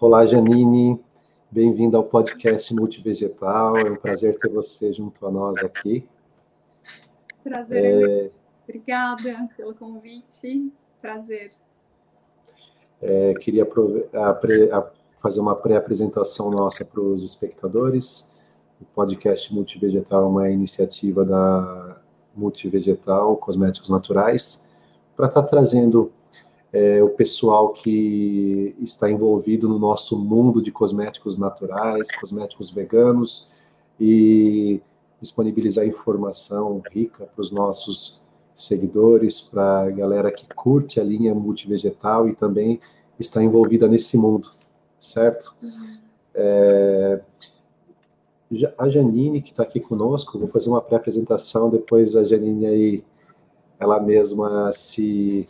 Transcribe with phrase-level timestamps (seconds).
[0.00, 0.98] Olá, Janine.
[1.50, 3.76] Bem-vinda ao podcast Multivegetal.
[3.76, 6.08] É um prazer ter você junto a nós aqui.
[7.44, 7.84] Prazer.
[7.84, 8.30] É...
[8.64, 10.72] Obrigada pelo convite.
[11.02, 11.52] Prazer.
[13.02, 13.68] É, queria
[15.18, 18.30] fazer uma pré-apresentação nossa para os espectadores.
[18.80, 22.00] O podcast Multivegetal é uma iniciativa da
[22.34, 24.66] Multivegetal Cosméticos Naturais
[25.14, 26.10] para estar tá trazendo
[26.72, 33.48] é, o pessoal que está envolvido no nosso mundo de cosméticos naturais, cosméticos veganos,
[33.98, 34.80] e
[35.20, 38.20] disponibilizar informação rica para os nossos
[38.54, 42.80] seguidores, para a galera que curte a linha multivegetal e também
[43.18, 44.50] está envolvida nesse mundo,
[44.98, 45.54] certo?
[45.62, 46.00] Uhum.
[46.34, 47.20] É,
[48.78, 53.04] a Janine, que está aqui conosco, vou fazer uma pré-apresentação, depois a Janine aí,
[53.78, 55.48] ela mesma se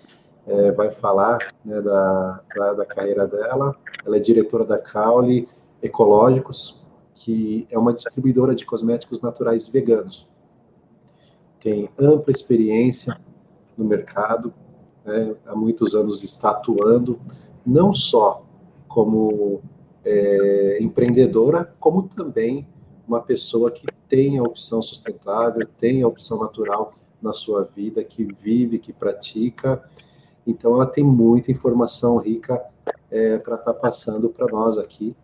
[0.50, 3.76] é, vai falar né, da, da, da, carreira dela.
[4.04, 5.48] Ela é diretora da Caule
[5.80, 10.28] Ecológicos, que é uma distribuidora de cosméticos naturais veganos.
[11.60, 13.16] Tem ampla experiência
[13.78, 14.52] no mercado,
[15.04, 17.20] né, há muitos anos está atuando,
[17.64, 18.44] não só
[18.88, 19.60] como
[20.04, 22.66] é, empreendedora, como também
[23.06, 26.92] uma pessoa que tem a opção sustentável, tem a opção natural
[27.22, 29.80] na sua vida, que vive, que pratica
[30.46, 32.62] então, ela tem muita informação rica
[33.10, 35.14] é, para estar tá passando para nós aqui.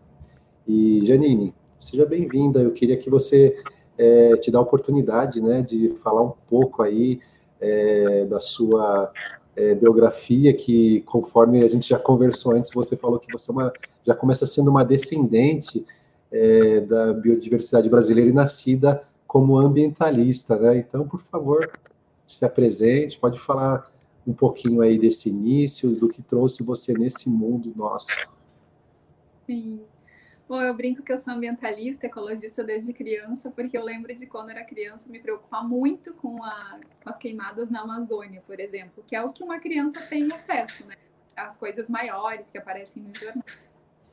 [0.66, 2.60] E, Janine, seja bem-vinda.
[2.60, 3.56] Eu queria que você
[3.96, 7.20] é, te dá a oportunidade né, de falar um pouco aí
[7.60, 9.10] é, da sua
[9.54, 13.72] é, biografia, que conforme a gente já conversou antes, você falou que você é uma,
[14.04, 15.86] já começa sendo uma descendente
[16.30, 20.78] é, da biodiversidade brasileira e nascida como ambientalista, né?
[20.78, 21.70] Então, por favor,
[22.26, 23.90] se apresente, pode falar
[24.26, 28.12] um pouquinho aí desse início, do que trouxe você nesse mundo nosso.
[29.46, 29.80] Sim.
[30.48, 34.50] Bom, eu brinco que eu sou ambientalista, ecologista desde criança, porque eu lembro de quando
[34.50, 39.16] era criança me preocupar muito com, a, com as queimadas na Amazônia, por exemplo, que
[39.16, 40.94] é o que uma criança tem acesso, né?
[41.36, 43.44] As coisas maiores que aparecem no jornal.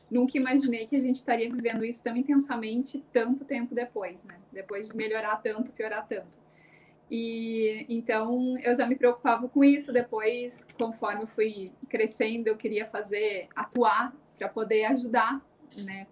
[0.10, 4.40] Nunca imaginei que a gente estaria vivendo isso tão intensamente tanto tempo depois, né?
[4.52, 6.43] Depois de melhorar tanto, piorar tanto.
[7.10, 9.92] E então eu já me preocupava com isso.
[9.92, 15.42] Depois, conforme eu fui crescendo, eu queria fazer, atuar para poder ajudar,
[15.78, 16.08] né,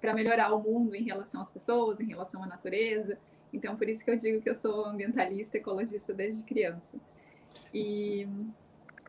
[0.00, 3.18] para melhorar o mundo em relação às pessoas, em relação à natureza.
[3.52, 6.96] Então, por isso que eu digo que eu sou ambientalista, ecologista desde criança.
[7.72, 8.26] E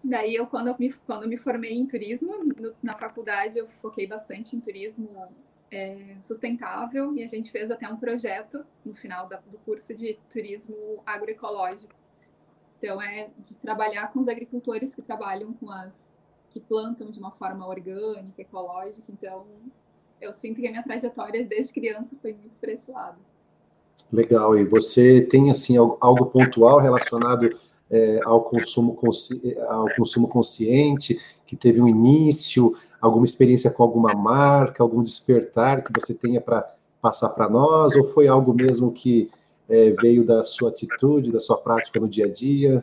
[0.04, 3.68] daí eu quando eu me, quando eu me formei em turismo no, na faculdade, eu
[3.82, 5.10] foquei bastante em turismo
[5.74, 10.20] é, sustentável e a gente fez até um projeto no final da, do curso de
[10.32, 11.94] turismo agroecológico.
[12.78, 16.08] Então é de trabalhar com os agricultores que trabalham com as
[16.52, 19.08] que plantam de uma forma orgânica, ecológica.
[19.12, 19.46] Então
[20.22, 23.18] eu sinto que a minha trajetória desde criança foi muito por esse lado.
[24.12, 24.56] Legal.
[24.56, 27.50] E você tem assim algo pontual relacionado
[27.90, 28.96] é, ao consumo
[29.70, 35.92] ao consumo consciente que teve um início alguma experiência com alguma marca, algum despertar que
[35.94, 39.30] você tenha para passar para nós, ou foi algo mesmo que
[39.68, 42.82] é, veio da sua atitude, da sua prática no dia a dia?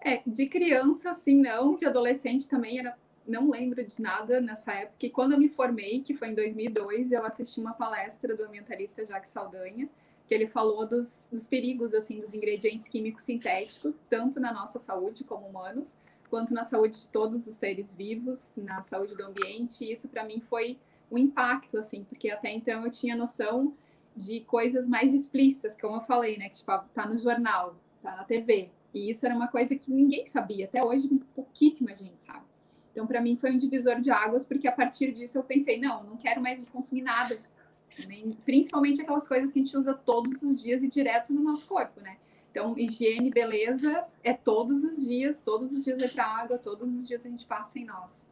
[0.00, 2.96] É, de criança, assim, não, de adolescente também era,
[3.26, 5.04] não lembro de nada nessa época.
[5.04, 9.04] E quando eu me formei, que foi em 2002, eu assisti uma palestra do ambientalista
[9.04, 9.90] Jacques Saldanha,
[10.26, 15.22] que ele falou dos, dos perigos, assim, dos ingredientes químicos sintéticos, tanto na nossa saúde
[15.22, 19.84] como humanos, quanto na saúde de todos os seres vivos, na saúde do ambiente.
[19.84, 20.78] E isso para mim foi
[21.10, 23.74] um impacto, assim, porque até então eu tinha noção
[24.14, 26.48] de coisas mais explícitas, como eu falei, né?
[26.48, 28.70] Que tipo, tá no jornal, tá na TV.
[28.92, 32.44] E isso era uma coisa que ninguém sabia, até hoje pouquíssima gente sabe.
[32.90, 36.02] Então, para mim foi um divisor de águas, porque a partir disso eu pensei, não,
[36.02, 37.38] não quero mais consumir nada,
[38.06, 41.66] nem, principalmente aquelas coisas que a gente usa todos os dias e direto no nosso
[41.68, 42.16] corpo, né?
[42.58, 47.06] Então, higiene, beleza é todos os dias, todos os dias vai para água, todos os
[47.06, 48.26] dias a gente passa em nós.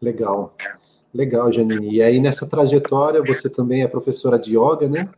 [0.00, 0.54] Legal.
[1.12, 1.96] Legal, Janine.
[1.96, 5.10] E aí, nessa trajetória, você também é professora de yoga, né?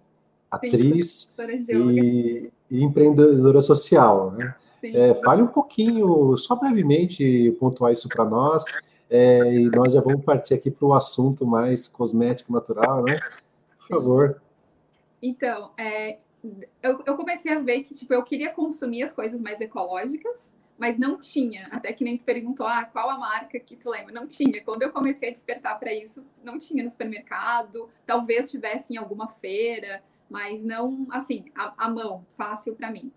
[0.51, 4.55] Atriz Sim, e, e, empreendedora social, né?
[4.83, 8.65] É, fale um pouquinho, só brevemente, pontuar isso para nós,
[9.11, 13.19] é, e nós já vamos partir aqui para o assunto mais cosmético natural, né?
[13.79, 14.41] Por favor.
[15.21, 16.19] Então, é,
[16.83, 20.99] eu, eu comecei a ver que, tipo, eu queria consumir as coisas mais ecológicas, mas
[20.99, 21.69] não tinha.
[21.71, 24.13] Até que nem tu perguntou, ah, qual a marca que tu lembra?
[24.13, 24.63] Não tinha.
[24.63, 29.29] Quando eu comecei a despertar para isso, não tinha no supermercado, talvez tivesse em alguma
[29.29, 33.11] feira, mas não, assim, a, a mão, fácil para mim.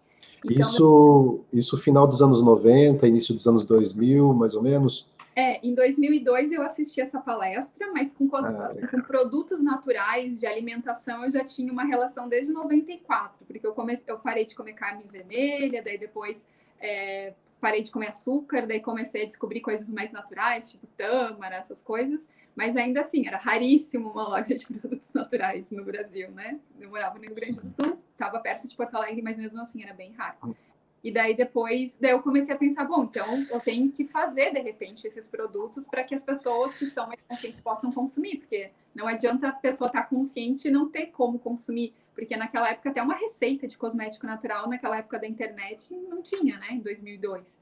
[0.43, 5.09] Então, isso, isso final dos anos 90, início dos anos 2000, mais ou menos?
[5.39, 11.23] É, em 2002 eu assisti essa palestra, mas com, ah, com, produtos naturais de alimentação
[11.23, 15.05] eu já tinha uma relação desde 94, porque eu, comecei, eu parei de comer carne
[15.09, 16.45] vermelha, daí depois
[16.77, 21.81] é, parei de comer açúcar, daí comecei a descobrir coisas mais naturais, tipo tâmara, essas
[21.81, 26.59] coisas, mas ainda assim, era raríssimo uma loja de produtos naturais no Brasil, né?
[26.77, 29.83] Eu morava no Rio Grande do Sul, estava perto de Porto Alegre, mas mesmo assim
[29.83, 30.53] era bem raro.
[31.01, 34.59] E daí depois, daí eu comecei a pensar, bom, então eu tenho que fazer de
[34.59, 39.07] repente esses produtos para que as pessoas que são mais conscientes possam consumir, porque não
[39.07, 43.01] adianta a pessoa estar tá consciente e não ter como consumir, porque naquela época até
[43.01, 47.57] uma receita de cosmético natural naquela época da internet não tinha, né, em 2002.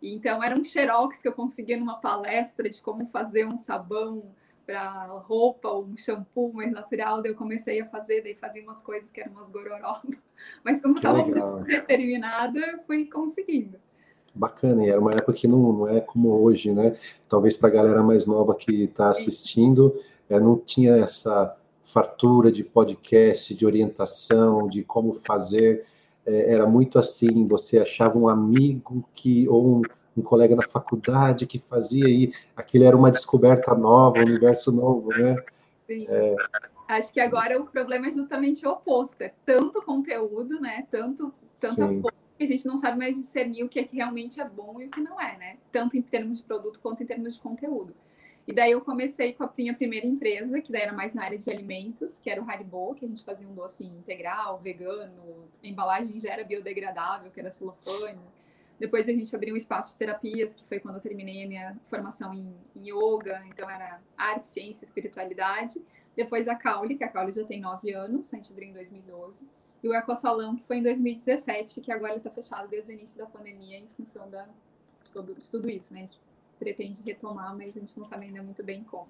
[0.00, 4.22] E, então era um xerox que eu conseguia numa palestra de como fazer um sabão
[4.68, 9.10] para roupa, um shampoo mais natural, daí eu comecei a fazer, daí fazia umas coisas
[9.10, 10.02] que eram umas gororoba.
[10.62, 13.78] Mas como estava muito determinada, fui conseguindo.
[14.34, 16.94] Bacana, e era uma época que não, não é como hoje, né?
[17.30, 19.98] Talvez para a galera mais nova que está assistindo,
[20.28, 25.86] é, não tinha essa fartura de podcast, de orientação, de como fazer.
[26.26, 29.82] É, era muito assim, você achava um amigo que ou um,
[30.18, 35.08] um colega na faculdade que fazia e aquilo era uma descoberta nova, um universo novo,
[35.10, 35.36] né?
[35.86, 36.06] Sim.
[36.08, 36.36] É...
[36.88, 40.86] Acho que agora o problema é justamente o oposto, é tanto conteúdo, né?
[40.90, 41.86] Tanto, tanta
[42.38, 44.86] que a gente não sabe mais discernir o que é que realmente é bom e
[44.86, 45.56] o que não é, né?
[45.72, 47.92] Tanto em termos de produto quanto em termos de conteúdo.
[48.46, 51.36] E daí eu comecei com a minha primeira empresa, que daí era mais na área
[51.36, 56.18] de alimentos, que era o Haribo, que a gente fazia um doce integral, vegano, embalagem
[56.18, 58.18] já era biodegradável, que era celofane.
[58.78, 61.76] Depois a gente abriu um espaço de terapias, que foi quando eu terminei a minha
[61.88, 65.82] formação em, em yoga, então era arte, ciência, espiritualidade.
[66.14, 69.34] Depois a Caule, que a Caule já tem nove anos, a gente abriu em 2012.
[69.82, 73.26] E o Ecosalão, que foi em 2017, que agora está fechado desde o início da
[73.26, 74.44] pandemia, em função da,
[75.04, 76.00] de, tudo, de tudo isso, né?
[76.00, 76.20] A gente
[76.58, 79.08] pretende retomar, mas a gente não sabe ainda muito bem como.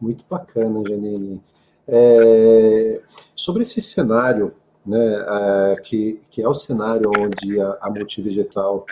[0.00, 1.40] Muito bacana, Janine.
[1.86, 3.02] É,
[3.34, 4.54] sobre esse cenário
[4.84, 8.86] né, que, que é o cenário onde a, a multivegetal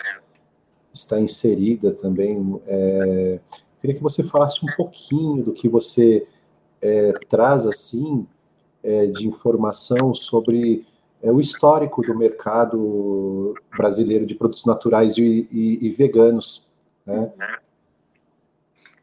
[0.93, 2.61] está inserida também.
[2.67, 3.39] É,
[3.81, 6.27] queria que você falasse um pouquinho do que você
[6.81, 8.27] é, traz assim
[8.83, 10.85] é, de informação sobre
[11.21, 16.65] é, o histórico do mercado brasileiro de produtos naturais e, e, e veganos.
[17.05, 17.31] Né?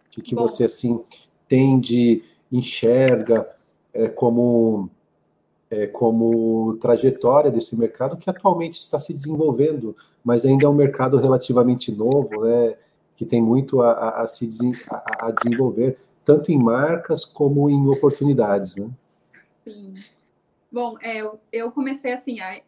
[0.06, 1.02] O que, que você assim
[1.48, 3.48] tende, enxerga
[3.92, 4.90] é, como
[5.70, 11.16] é, como trajetória desse mercado que atualmente está se desenvolvendo, mas ainda é um mercado
[11.16, 12.76] relativamente novo, né,
[13.16, 14.48] que tem muito a, a, a se
[14.90, 18.90] a, a, desenvolver, tanto em marcas como em oportunidades, né?
[19.64, 19.94] Sim.
[20.70, 21.22] Bom, é,
[21.52, 22.60] eu comecei assim a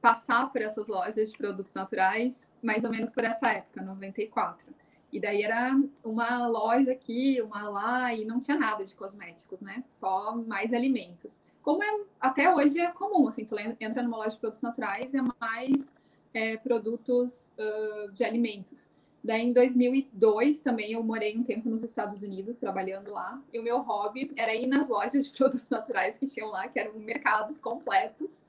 [0.00, 4.66] passar por essas lojas de produtos naturais, mais ou menos por essa época, 94.
[5.10, 9.82] E daí era uma loja aqui, uma lá, e não tinha nada de cosméticos, né?
[9.90, 14.36] Só mais alimentos como é, até hoje é comum, assim, tu entra numa loja de
[14.36, 15.96] produtos naturais é mais
[16.34, 18.90] é, produtos uh, de alimentos.
[19.22, 23.62] Daí, em 2002, também eu morei um tempo nos Estados Unidos, trabalhando lá, e o
[23.62, 27.58] meu hobby era ir nas lojas de produtos naturais que tinham lá, que eram mercados
[27.58, 28.42] completos,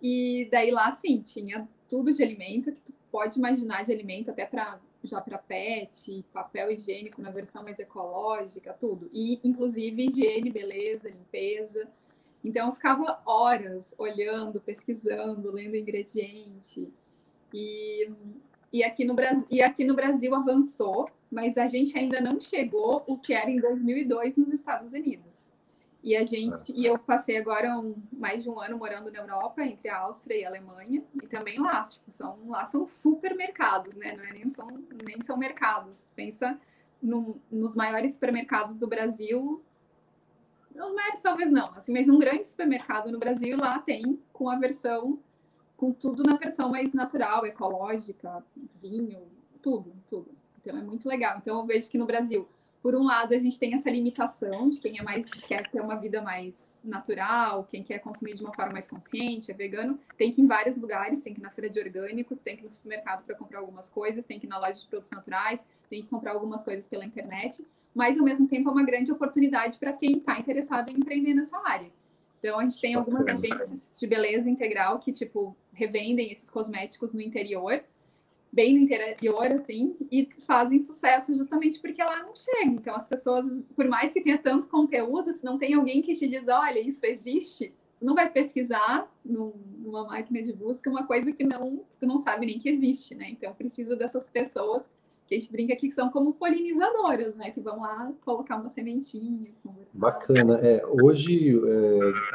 [0.00, 4.48] e daí lá, sim, tinha tudo de alimento que tu pode imaginar de alimento, até
[5.02, 9.10] já para pet, papel higiênico na versão mais ecológica, tudo.
[9.12, 11.88] E, inclusive, higiene, beleza, limpeza.
[12.44, 16.88] Então eu ficava horas olhando, pesquisando, lendo ingrediente.
[17.52, 18.10] E,
[18.72, 23.04] e, aqui no Brasil, e aqui no Brasil avançou, mas a gente ainda não chegou
[23.06, 25.50] o que era em 2002 nos Estados Unidos.
[26.02, 29.62] E a gente, e eu passei agora um, mais de um ano morando na Europa,
[29.62, 34.16] entre a Áustria e a Alemanha, e também lá, tipo, são, lá são supermercados, né?
[34.16, 34.66] Não é nem são,
[35.04, 36.02] nem são mercados.
[36.16, 36.58] Pensa
[37.02, 39.62] no, nos maiores supermercados do Brasil,
[40.80, 44.56] não Max talvez não, assim, mas um grande supermercado no Brasil lá tem com a
[44.56, 45.18] versão,
[45.76, 48.42] com tudo na versão mais natural, ecológica,
[48.80, 49.20] vinho,
[49.60, 50.30] tudo, tudo.
[50.60, 51.36] Então é muito legal.
[51.38, 52.48] Então eu vejo que no Brasil,
[52.82, 55.96] por um lado, a gente tem essa limitação de quem é mais quer ter uma
[55.96, 60.40] vida mais natural, quem quer consumir de uma forma mais consciente, é vegano, tem que
[60.40, 62.70] ir em vários lugares, tem que ir na feira de orgânicos, tem que ir no
[62.70, 66.08] supermercado para comprar algumas coisas, tem que ir na loja de produtos naturais, tem que
[66.08, 70.18] comprar algumas coisas pela internet mas ao mesmo tempo é uma grande oportunidade para quem
[70.18, 71.90] está interessado em empreender nessa área.
[72.38, 77.20] Então a gente tem algumas agentes de beleza integral que tipo revendem esses cosméticos no
[77.20, 77.82] interior,
[78.52, 82.72] bem no interior assim, e fazem sucesso justamente porque lá não chega.
[82.72, 86.26] Então as pessoas, por mais que tenha tanto conteúdo, se não tem alguém que te
[86.26, 91.78] diz, olha, isso existe, não vai pesquisar numa máquina de busca uma coisa que não
[91.78, 93.28] que tu não sabe nem que existe, né?
[93.28, 94.82] Então precisa dessas pessoas
[95.30, 97.52] que a gente brinca aqui que são como polinizadoras, né?
[97.52, 99.46] Que vão lá colocar uma sementinha.
[99.62, 99.96] Conversar.
[99.96, 100.58] Bacana.
[100.60, 101.56] É, hoje,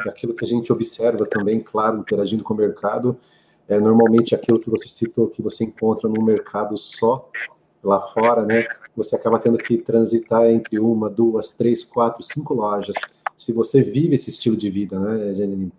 [0.06, 3.20] é, que a gente observa também, claro, interagindo com o mercado,
[3.68, 7.30] é normalmente aquilo que você citou, que você encontra no mercado só
[7.84, 8.66] lá fora, né?
[8.96, 12.96] Você acaba tendo que transitar entre uma, duas, três, quatro, cinco lojas.
[13.36, 15.70] Se você vive esse estilo de vida, né, Janine?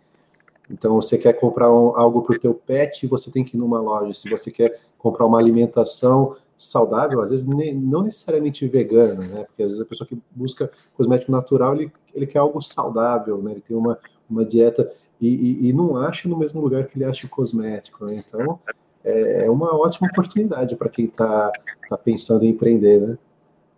[0.71, 3.81] Então, você quer comprar um, algo para o teu pet, você tem que ir numa
[3.81, 4.13] loja.
[4.13, 9.45] Se você quer comprar uma alimentação, saudável, às vezes nem, não necessariamente vegana, né?
[9.45, 13.53] Porque às vezes a pessoa que busca cosmético natural, ele, ele quer algo saudável, né?
[13.53, 13.99] Ele tem uma,
[14.29, 18.07] uma dieta e, e, e não acha no mesmo lugar que ele acha o cosmético,
[18.07, 18.23] né?
[18.27, 18.59] Então,
[19.05, 21.53] é, é uma ótima oportunidade para quem está
[21.89, 23.19] tá pensando em empreender, né?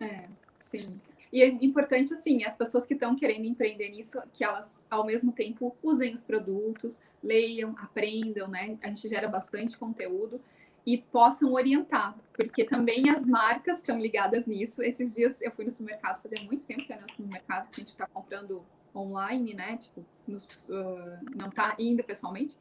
[0.01, 0.25] É,
[0.71, 1.01] sim.
[1.33, 5.33] E é importante, assim, as pessoas que estão querendo empreender nisso, que elas, ao mesmo
[5.33, 8.79] tempo, usem os produtos, leiam, aprendam, né?
[8.83, 10.41] A gente gera bastante conteúdo
[10.89, 14.83] e possam orientar, porque também as marcas estão ligadas nisso.
[14.83, 17.81] Esses dias eu fui no supermercado, fazia muito tempo que eu no supermercado, que a
[17.81, 18.65] gente está comprando
[18.97, 19.77] online, né?
[19.77, 22.57] Tipo, nos, uh, não está indo pessoalmente.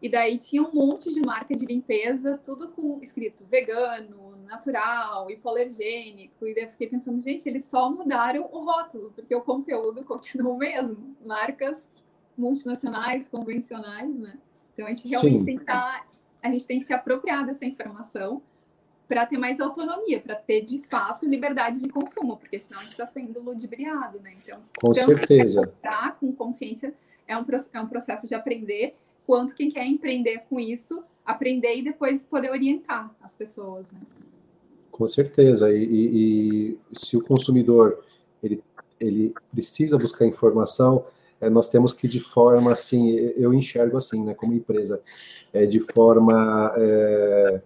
[0.00, 6.46] E daí tinha um monte de marca de limpeza, tudo com escrito vegano, natural, hipoalergênico.
[6.46, 10.50] E daí eu fiquei pensando, gente, eles só mudaram o rótulo, porque o conteúdo continua
[10.50, 11.14] o mesmo.
[11.22, 11.86] Marcas
[12.38, 14.38] multinacionais, convencionais, né?
[14.72, 15.44] Então a gente realmente Sim.
[15.44, 16.13] tem que estar tá
[16.44, 18.42] a gente tem que se apropriar dessa informação
[19.08, 22.92] para ter mais autonomia, para ter de fato liberdade de consumo, porque senão a gente
[22.92, 24.34] está sendo ludibriado, né?
[24.42, 25.66] Então, com certeza.
[25.66, 26.92] Comprar com consciência
[27.26, 28.94] é um, é um processo de aprender,
[29.26, 34.00] quanto quem quer empreender com isso, aprender e depois poder orientar as pessoas, né?
[34.90, 35.72] Com certeza.
[35.72, 38.04] E, e, e se o consumidor
[38.42, 38.62] ele,
[39.00, 41.06] ele precisa buscar informação,
[41.40, 45.00] é, nós temos que de forma assim, eu enxergo assim, né, como empresa,
[45.52, 47.60] é, de forma é,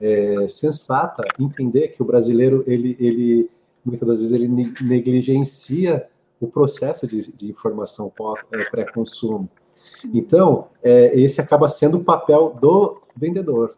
[0.00, 3.50] é, sensata, entender que o brasileiro ele, ele
[3.84, 6.06] muitas das vezes ele negligencia
[6.40, 8.12] o processo de, de informação
[8.52, 9.48] é, pré-consumo.
[10.12, 13.74] Então, é, esse acaba sendo o papel do vendedor,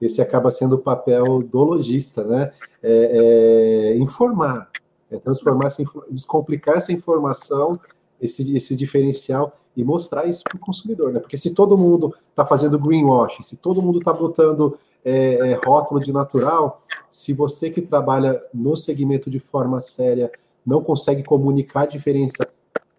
[0.00, 2.52] esse acaba sendo o papel do lojista, né?
[2.82, 4.70] É, é, informar,
[5.10, 7.72] é transformar, essa, descomplicar essa informação
[8.20, 11.20] esse, esse diferencial e mostrar isso para o consumidor, né?
[11.20, 16.00] Porque se todo mundo está fazendo greenwashing, se todo mundo está botando é, é, rótulo
[16.00, 20.30] de natural, se você que trabalha no segmento de forma séria
[20.64, 22.48] não consegue comunicar a diferença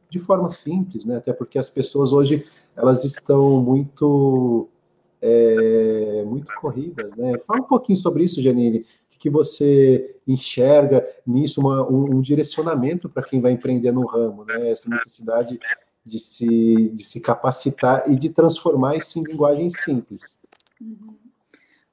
[0.10, 1.18] de forma simples, né?
[1.18, 2.46] Até porque as pessoas hoje
[2.76, 4.70] elas estão muito
[5.22, 7.38] é, muito corridas, né?
[7.40, 8.80] Fala um pouquinho sobre isso, Janine.
[8.80, 14.46] O que você enxerga nisso, uma, um, um, direcionamento para quem vai empreender no ramo,
[14.46, 14.70] né?
[14.70, 15.60] Essa necessidade
[16.06, 20.40] de se, de se capacitar e de transformar isso em linguagem simples.
[20.80, 21.16] Uhum.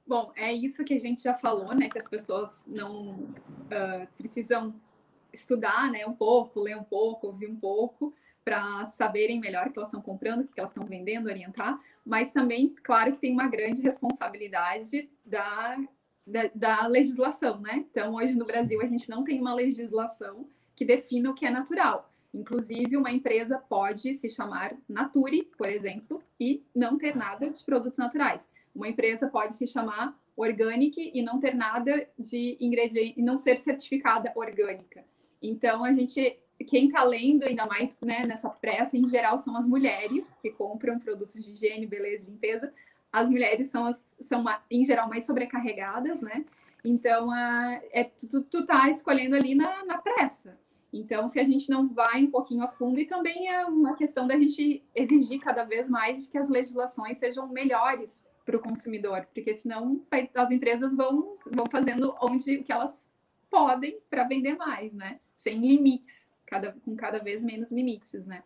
[0.07, 1.89] Bom, é isso que a gente já falou, né?
[1.89, 4.73] Que as pessoas não uh, precisam
[5.33, 6.05] estudar, né?
[6.05, 8.13] Um pouco, ler um pouco, ouvir um pouco,
[8.43, 12.31] para saberem melhor o que elas estão comprando, o que elas estão vendendo, orientar, mas
[12.31, 15.77] também, claro, que tem uma grande responsabilidade da,
[16.25, 17.85] da, da legislação, né?
[17.89, 21.49] Então, hoje no Brasil, a gente não tem uma legislação que defina o que é
[21.49, 22.11] natural.
[22.33, 27.97] Inclusive, uma empresa pode se chamar Nature, por exemplo, e não ter nada de produtos
[27.97, 28.47] naturais.
[28.73, 33.57] Uma empresa pode se chamar Organic e não ter nada de ingrediente, e não ser
[33.59, 35.05] certificada orgânica.
[35.41, 39.67] Então, a gente quem está lendo, ainda mais né, nessa pressa, em geral, são as
[39.67, 42.73] mulheres que compram produtos de higiene, beleza limpeza.
[43.11, 46.45] As mulheres são, as, são em geral, mais sobrecarregadas, né?
[46.83, 50.57] Então, a, é, tu, tu tá escolhendo ali na, na pressa.
[50.93, 54.25] Então, se a gente não vai um pouquinho a fundo, e também é uma questão
[54.25, 59.55] da gente exigir cada vez mais que as legislações sejam melhores para o consumidor, porque
[59.55, 60.01] senão
[60.35, 63.09] as empresas vão, vão fazendo onde que elas
[63.49, 65.19] podem para vender mais, né?
[65.35, 68.43] Sem limites cada, com cada vez menos limites, né?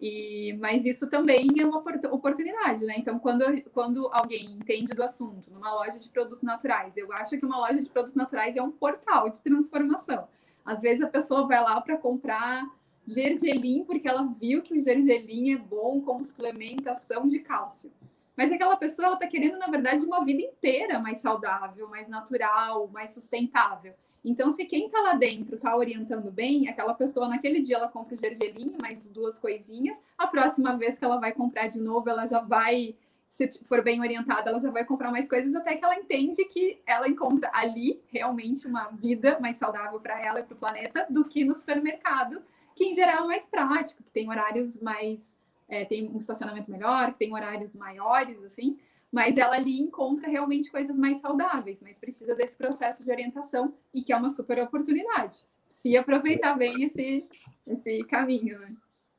[0.00, 1.78] E, mas isso também é uma
[2.10, 2.94] oportunidade, né?
[2.98, 7.46] Então, quando, quando alguém entende do assunto numa loja de produtos naturais, eu acho que
[7.46, 10.26] uma loja de produtos naturais é um portal de transformação.
[10.64, 12.68] Às vezes a pessoa vai lá para comprar
[13.06, 17.92] gergelim porque ela viu que o gergelim é bom como suplementação de cálcio.
[18.36, 23.12] Mas aquela pessoa está querendo, na verdade, uma vida inteira mais saudável, mais natural, mais
[23.12, 23.94] sustentável.
[24.24, 28.14] Então, se quem está lá dentro está orientando bem, aquela pessoa naquele dia ela compra
[28.14, 32.24] o gergelim, mais duas coisinhas, a próxima vez que ela vai comprar de novo, ela
[32.24, 32.94] já vai,
[33.28, 36.80] se for bem orientada, ela já vai comprar mais coisas até que ela entende que
[36.86, 41.24] ela encontra ali realmente uma vida mais saudável para ela e para o planeta do
[41.24, 42.40] que no supermercado,
[42.76, 45.36] que em geral é mais prático, que tem horários mais,
[45.68, 48.78] é, tem um estacionamento melhor, que tem horários maiores, assim,
[49.12, 54.02] mas ela ali encontra realmente coisas mais saudáveis, mas precisa desse processo de orientação e
[54.02, 55.36] que é uma super oportunidade.
[55.68, 57.28] Se aproveitar bem esse,
[57.66, 58.72] esse caminho, né?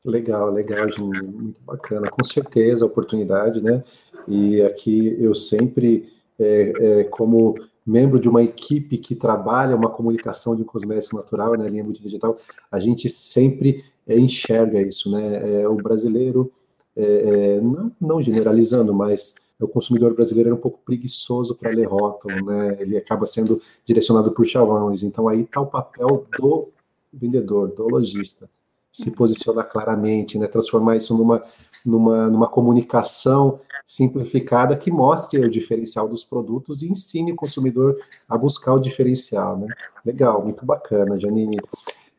[0.04, 3.84] Legal, legal, Gini, muito bacana, com certeza, oportunidade, né?
[4.28, 10.56] E aqui eu sempre, é, é, como membro de uma equipe que trabalha uma comunicação
[10.56, 12.38] de um cosmético natural, né, linha multidigital,
[12.72, 15.62] a gente sempre é, enxerga isso, né?
[15.62, 16.52] É, o brasileiro,
[16.96, 21.88] é, é, não, não, generalizando, mas o consumidor brasileiro é um pouco preguiçoso para ler
[21.88, 22.78] rótulo, né?
[22.80, 25.04] Ele acaba sendo direcionado por chavões.
[25.04, 26.70] Então aí está o papel do
[27.12, 28.50] vendedor, do lojista,
[28.92, 30.48] se posicionar claramente, né?
[30.48, 31.44] Transformar isso numa
[31.86, 38.38] numa, numa comunicação simplificada que mostre o diferencial dos produtos e ensine o consumidor a
[38.38, 39.68] buscar o diferencial, né?
[40.06, 41.58] Legal, muito bacana, Janine.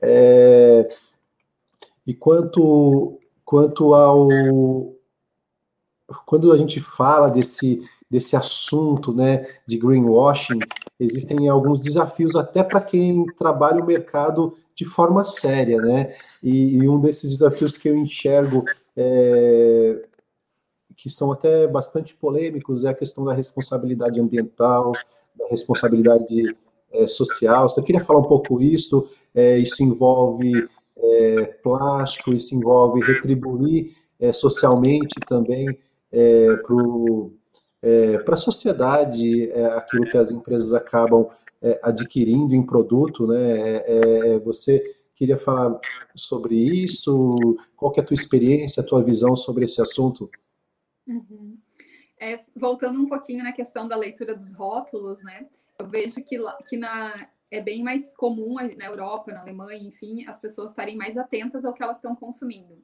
[0.00, 0.86] É,
[2.06, 4.93] e quanto, quanto ao.
[6.26, 10.58] Quando a gente fala desse, desse assunto né, de greenwashing,
[11.00, 16.14] existem alguns desafios até para quem trabalha o mercado de forma séria, né?
[16.42, 18.64] E, e um desses desafios que eu enxergo
[18.96, 20.04] é,
[20.96, 24.92] que são até bastante polêmicos, é a questão da responsabilidade ambiental,
[25.34, 26.56] da responsabilidade
[26.92, 27.68] é, social.
[27.68, 29.08] Você queria falar um pouco isso?
[29.34, 35.76] É, isso envolve é, plástico, isso envolve retribuir é, socialmente também
[37.82, 41.28] é, para a sociedade é, aquilo que as empresas acabam
[41.82, 43.82] adquirindo em produto, né?
[44.44, 44.82] você
[45.14, 45.80] queria falar
[46.14, 47.30] sobre isso?
[47.74, 50.30] Qual que é a tua experiência, a tua visão sobre esse assunto?
[51.06, 51.56] Uhum.
[52.20, 55.46] É, voltando um pouquinho na questão da leitura dos rótulos, né?
[55.78, 60.40] Eu vejo que, que na, é bem mais comum na Europa, na Alemanha, enfim, as
[60.40, 62.82] pessoas estarem mais atentas ao que elas estão consumindo.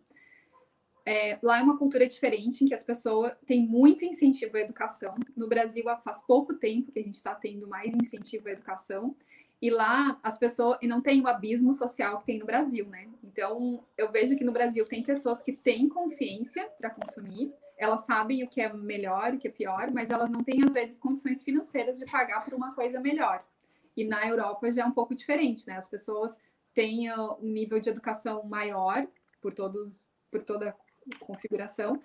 [1.11, 5.13] É, lá é uma cultura diferente, em que as pessoas têm muito incentivo à educação.
[5.37, 9.17] No Brasil, faz pouco tempo que a gente está tendo mais incentivo à educação.
[9.61, 13.09] E lá as pessoas e não tem o abismo social que tem no Brasil, né?
[13.25, 18.45] Então eu vejo que no Brasil tem pessoas que têm consciência para consumir, elas sabem
[18.45, 21.43] o que é melhor, o que é pior, mas elas não têm, às vezes, condições
[21.43, 23.45] financeiras de pagar por uma coisa melhor.
[23.97, 25.77] E na Europa já é um pouco diferente, né?
[25.77, 26.39] As pessoas
[26.73, 29.09] têm ah, um nível de educação maior
[29.43, 30.73] por todos, por toda
[31.19, 32.01] configuração,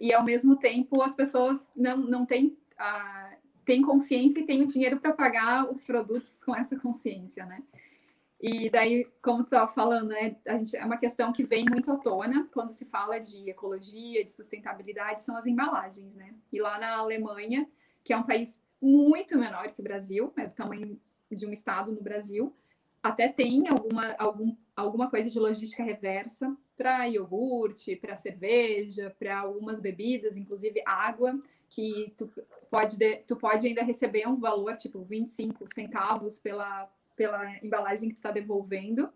[0.00, 4.66] e ao mesmo tempo as pessoas não, não têm, uh, têm consciência e têm o
[4.66, 7.62] dinheiro para pagar os produtos com essa consciência, né?
[8.40, 11.92] E daí, como tu estava falando, né, a gente, é uma questão que vem muito
[11.92, 16.34] à tona quando se fala de ecologia, de sustentabilidade, são as embalagens, né?
[16.50, 17.68] E lá na Alemanha,
[18.02, 20.98] que é um país muito menor que o Brasil, é do tamanho
[21.30, 22.56] de um estado no Brasil,
[23.02, 29.80] até tem alguma, algum, alguma coisa de logística reversa para iogurte, para cerveja, para algumas
[29.80, 31.38] bebidas, inclusive água,
[31.68, 32.32] que tu
[32.70, 32.96] pode,
[33.28, 38.30] tu pode ainda receber um valor, tipo 25 centavos pela, pela embalagem que tu está
[38.30, 39.12] devolvendo.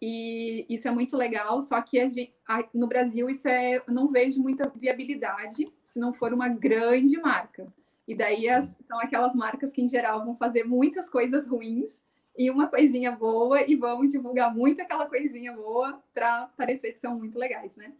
[0.00, 2.32] E isso é muito legal, só que gente,
[2.72, 7.66] no Brasil isso é, eu não vejo muita viabilidade se não for uma grande marca.
[8.06, 12.00] E daí as, são aquelas marcas que, em geral, vão fazer muitas coisas ruins
[12.36, 17.18] e uma coisinha boa e vão divulgar muito aquela coisinha boa para parecer que são
[17.18, 17.92] muito legais, né?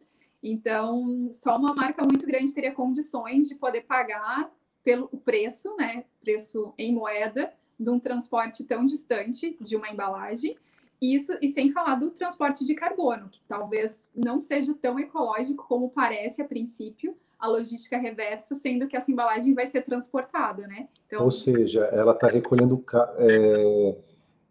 [0.42, 4.50] Então, só uma marca muito grande teria condições de poder pagar
[4.84, 6.04] pelo preço, né?
[6.20, 10.56] Preço em moeda de um transporte tão distante de uma embalagem.
[11.00, 15.90] Isso e sem falar do transporte de carbono, que talvez não seja tão ecológico como
[15.90, 20.88] parece a princípio a logística reversa, sendo que essa embalagem vai ser transportada, né?
[21.06, 21.22] Então...
[21.24, 22.82] Ou seja, ela está recolhendo
[23.18, 23.94] é,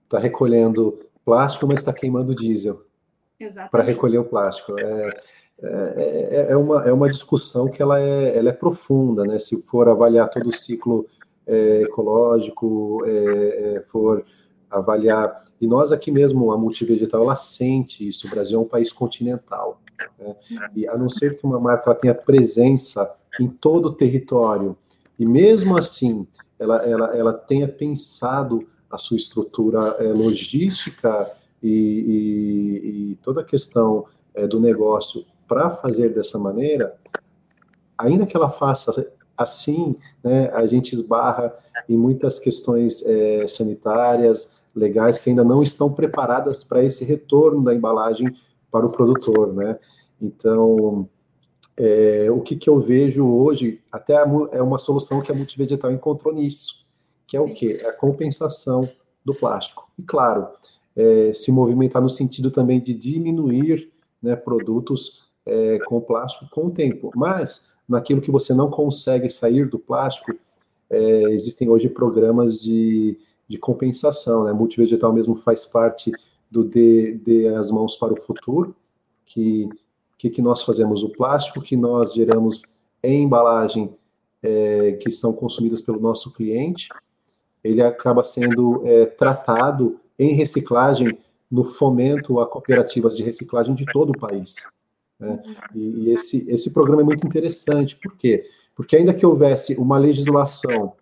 [0.09, 2.83] tá recolhendo plástico, mas está queimando diesel
[3.71, 4.79] para recolher o plástico.
[4.79, 5.09] É,
[5.61, 9.39] é, é, é, uma, é uma discussão que ela é, ela é profunda, né?
[9.39, 11.07] Se for avaliar todo o ciclo
[11.47, 14.25] é, ecológico, é, é, for
[14.69, 15.45] avaliar.
[15.59, 18.27] E nós aqui mesmo, a multivegetal, ela sente isso.
[18.27, 19.81] O Brasil é um país continental.
[20.19, 20.35] Né?
[20.75, 24.77] E a não ser que uma marca tenha presença em todo o território,
[25.17, 26.27] e mesmo assim
[26.59, 33.43] ela, ela, ela tenha pensado a sua estrutura é, logística e, e, e, toda a
[33.43, 36.95] questão é, do negócio para fazer dessa maneira,
[37.97, 41.53] ainda que ela faça assim, né, a gente esbarra
[41.89, 47.73] em muitas questões é, sanitárias, legais, que ainda não estão preparadas para esse retorno da
[47.73, 48.35] embalagem
[48.69, 49.79] para o produtor, né?
[50.21, 51.07] Então,
[51.77, 54.13] é, o que, que eu vejo hoje, até
[54.51, 56.84] é uma solução que a Multivegetal encontrou nisso,
[57.27, 57.79] que é o quê?
[57.81, 58.89] É a compensação
[59.23, 59.89] do plástico.
[59.97, 60.47] E, claro,
[60.95, 66.71] é, se movimentar no sentido também de diminuir né, produtos é, com plástico com o
[66.71, 67.11] tempo.
[67.15, 70.33] Mas naquilo que você não consegue sair do plástico,
[70.89, 74.53] é, existem hoje programas de, de compensação, né?
[74.53, 76.11] Multivegetal mesmo faz parte
[76.49, 78.75] do de, de as mãos para o futuro,
[79.25, 79.69] que
[80.17, 82.63] que, que nós fazemos o plástico que nós geramos
[83.03, 83.93] em embalagem
[84.41, 86.89] é, que são consumidas pelo nosso cliente,
[87.65, 91.17] ele acaba sendo é, tratado em reciclagem
[91.49, 94.55] no fomento a cooperativas de reciclagem de todo o país.
[95.19, 95.41] Né?
[95.73, 98.43] E, e esse, esse programa é muito interessante, por quê?
[98.75, 100.93] Porque ainda que houvesse uma legislação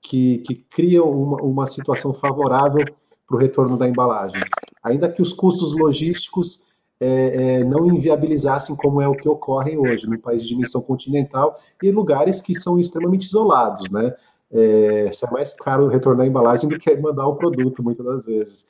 [0.00, 2.84] que, que cria uma, uma situação favorável
[3.26, 4.42] para o retorno da embalagem,
[4.82, 6.64] ainda que os custos logísticos
[6.98, 11.60] é, é, não inviabilizassem como é o que ocorre hoje, num país de dimensão continental
[11.82, 14.14] e lugares que são extremamente isolados, né?
[14.52, 18.66] É, é mais caro retornar a embalagem do que mandar o produto, muitas das vezes.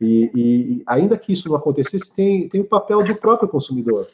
[0.00, 4.06] E, e, ainda que isso não acontecesse, tem, tem o papel do próprio consumidor,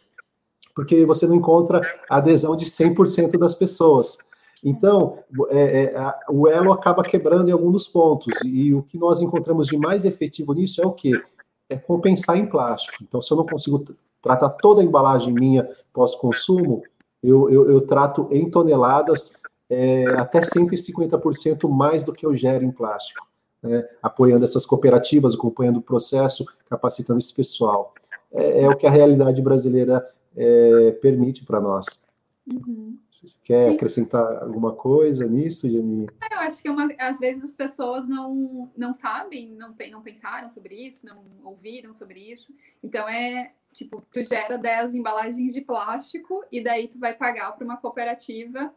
[0.74, 4.18] porque você não encontra adesão de 100% das pessoas.
[4.64, 5.18] Então,
[5.50, 9.68] é, é, a, o elo acaba quebrando em alguns pontos, e o que nós encontramos
[9.68, 11.20] de mais efetivo nisso é o quê?
[11.68, 13.02] É compensar em plástico.
[13.02, 13.84] Então, se eu não consigo
[14.22, 16.82] tratar toda a embalagem minha pós-consumo,
[17.22, 19.32] eu, eu, eu, trato em toneladas
[19.68, 23.26] é, até 150% mais do que eu gero em plástico
[23.66, 27.94] né, apoiando essas cooperativas, acompanhando o processo, capacitando esse pessoal.
[28.32, 32.04] É, é o que a realidade brasileira é, permite para nós.
[32.46, 32.96] Uhum.
[33.10, 33.74] Você quer Sim.
[33.74, 36.06] acrescentar alguma coisa nisso, Jenny?
[36.30, 40.48] É, eu acho que uma, às vezes as pessoas não, não sabem, não, não pensaram
[40.48, 42.54] sobre isso, não ouviram sobre isso.
[42.84, 47.64] Então é tipo, tu gera 10 embalagens de plástico e daí tu vai pagar para
[47.64, 48.72] uma cooperativa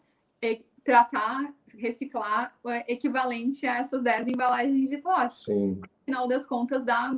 [0.83, 5.57] tratar reciclar é equivalente a essas 10 embalagens de plástico.
[5.57, 5.75] Sim.
[5.75, 7.13] No final das contas, dá,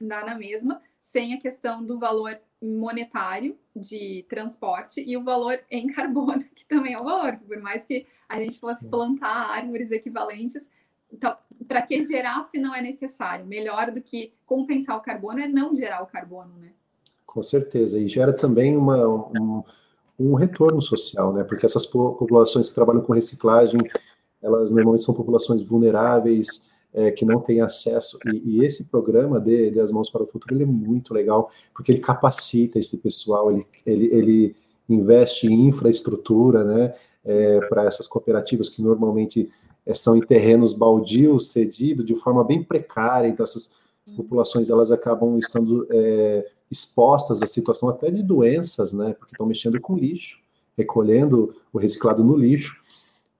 [0.00, 5.86] dá na mesma, sem a questão do valor monetário de transporte e o valor em
[5.92, 7.38] carbono, que também é um valor.
[7.46, 8.90] Por mais que a gente fosse Sim.
[8.90, 10.66] plantar árvores equivalentes,
[11.12, 11.36] então,
[11.68, 13.46] para que gerar se não é necessário?
[13.46, 16.72] Melhor do que compensar o carbono é não gerar o carbono, né?
[17.24, 17.98] Com certeza.
[17.98, 19.62] E gera também uma, um,
[20.18, 21.44] um retorno social, né?
[21.44, 23.80] Porque essas populações que trabalham com reciclagem,
[24.42, 29.72] elas normalmente são populações vulneráveis, é, que não têm acesso, e, e, esse programa de,
[29.72, 33.50] de As Mãos para o Futuro, ele é muito legal, porque ele capacita esse pessoal,
[33.50, 34.56] ele, ele, ele
[34.88, 39.50] investe em infraestrutura, né, é, para essas cooperativas que normalmente
[39.84, 43.72] é, são em terrenos baldios, cedidos, de forma bem precária, então essas
[44.16, 49.14] populações, elas acabam estando é, expostas à situação até de doenças, né?
[49.14, 50.38] Porque estão mexendo com lixo,
[50.76, 52.76] recolhendo o reciclado no lixo,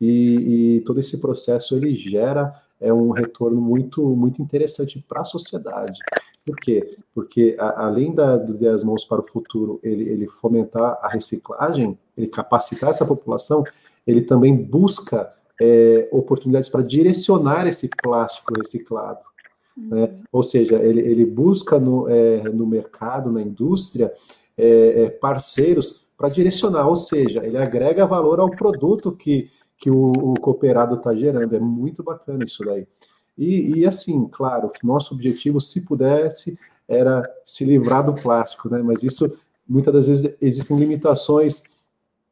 [0.01, 5.25] e, e todo esse processo ele gera é um retorno muito muito interessante para a
[5.25, 5.99] sociedade.
[6.45, 6.99] Por quê?
[7.15, 11.99] Porque a, além da, do 10 mãos para o futuro, ele, ele fomentar a reciclagem,
[12.17, 13.65] ele capacitar essa população,
[14.07, 19.21] ele também busca é, oportunidades para direcionar esse plástico reciclado
[19.77, 20.05] né?
[20.05, 20.23] Uhum.
[20.33, 24.13] Ou seja, ele, ele busca no, é, no mercado, na indústria,
[24.57, 30.13] é, é parceiros para direcionar, ou seja, ele agrega valor ao produto que, que o,
[30.13, 31.55] o cooperado está gerando.
[31.55, 32.87] É muito bacana isso daí.
[33.37, 36.57] E, e, assim, claro, que nosso objetivo, se pudesse,
[36.87, 38.81] era se livrar do plástico, né?
[38.81, 39.37] Mas isso,
[39.69, 41.65] muitas das vezes, existem limitações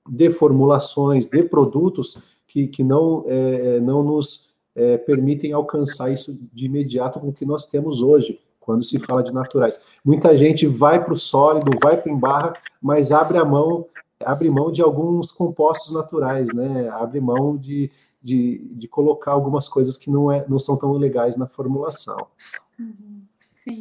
[0.09, 6.67] de formulações, de produtos que, que não, é, não nos é, permitem alcançar isso de
[6.67, 9.81] imediato com o que nós temos hoje, quando se fala de naturais.
[10.05, 13.87] Muita gente vai para o sólido, vai para o embarra, mas abre a mão,
[14.25, 16.89] abre mão de alguns compostos naturais, né?
[16.91, 17.91] Abre mão de,
[18.23, 22.29] de, de colocar algumas coisas que não, é, não são tão legais na formulação.
[23.55, 23.81] Sim.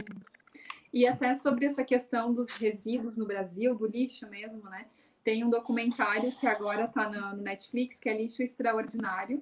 [0.92, 4.86] E até sobre essa questão dos resíduos no Brasil, do lixo mesmo, né?
[5.24, 9.42] Tem um documentário que agora está no Netflix, que é Lixo Extraordinário,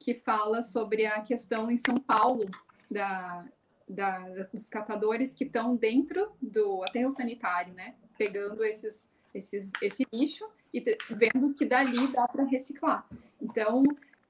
[0.00, 2.48] que fala sobre a questão em São Paulo
[2.90, 3.44] da,
[3.86, 4.18] da,
[4.52, 7.94] dos catadores que estão dentro do aterro sanitário, né?
[8.16, 13.06] Pegando esses, esses, esse lixo e vendo que dali dá para reciclar.
[13.40, 13.84] Então,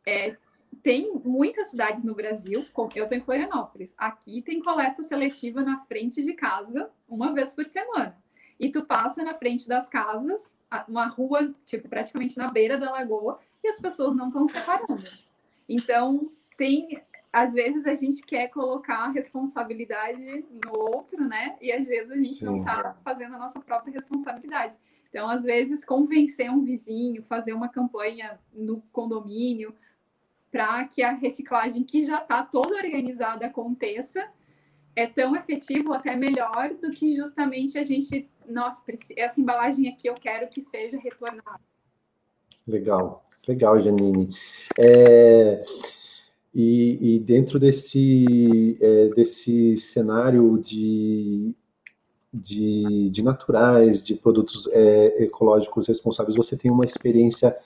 [0.04, 0.37] é,
[0.83, 6.22] tem muitas cidades no Brasil, eu estou em Florianópolis, aqui tem coleta seletiva na frente
[6.22, 8.16] de casa uma vez por semana.
[8.59, 10.54] E tu passa na frente das casas,
[10.88, 15.30] uma rua, tipo, praticamente na beira da lagoa, e as pessoas não estão separando.
[15.70, 17.00] Então, tem
[17.33, 21.56] às vezes a gente quer colocar a responsabilidade no outro, né?
[21.61, 22.44] E às vezes a gente Sim.
[22.44, 24.76] não está fazendo a nossa própria responsabilidade.
[25.09, 29.74] Então, às vezes, convencer um vizinho, fazer uma campanha no condomínio
[30.50, 34.28] para que a reciclagem que já está toda organizada aconteça
[34.96, 38.83] é tão efetivo, até melhor do que justamente a gente, nossa,
[39.16, 41.61] essa embalagem aqui eu quero que seja retornada.
[42.66, 44.29] Legal, legal, Janine.
[44.79, 45.64] É,
[46.55, 51.55] e, e, dentro desse, é, desse cenário de,
[52.33, 57.57] de, de, naturais, de produtos é, ecológicos responsáveis, você tem uma experiência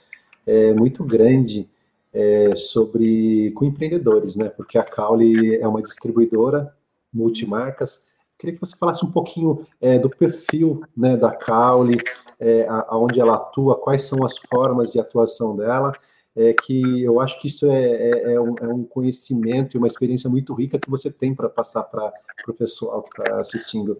[0.45, 1.67] é, muito grande
[2.13, 4.47] é, sobre com empreendedores, né?
[4.49, 6.73] Porque a Caule é uma distribuidora
[7.11, 8.05] multimarcas.
[8.37, 11.97] Queria que você falasse um pouquinho é, do perfil né, da Caule,
[12.39, 15.93] é, aonde ela atua, quais são as formas de atuação dela,
[16.35, 19.87] é, que eu acho que isso é, é, é um, é um, conhecimento e uma
[19.87, 22.11] experiência muito rica que você tem para passar para
[22.47, 23.97] o pessoal que está assistindo.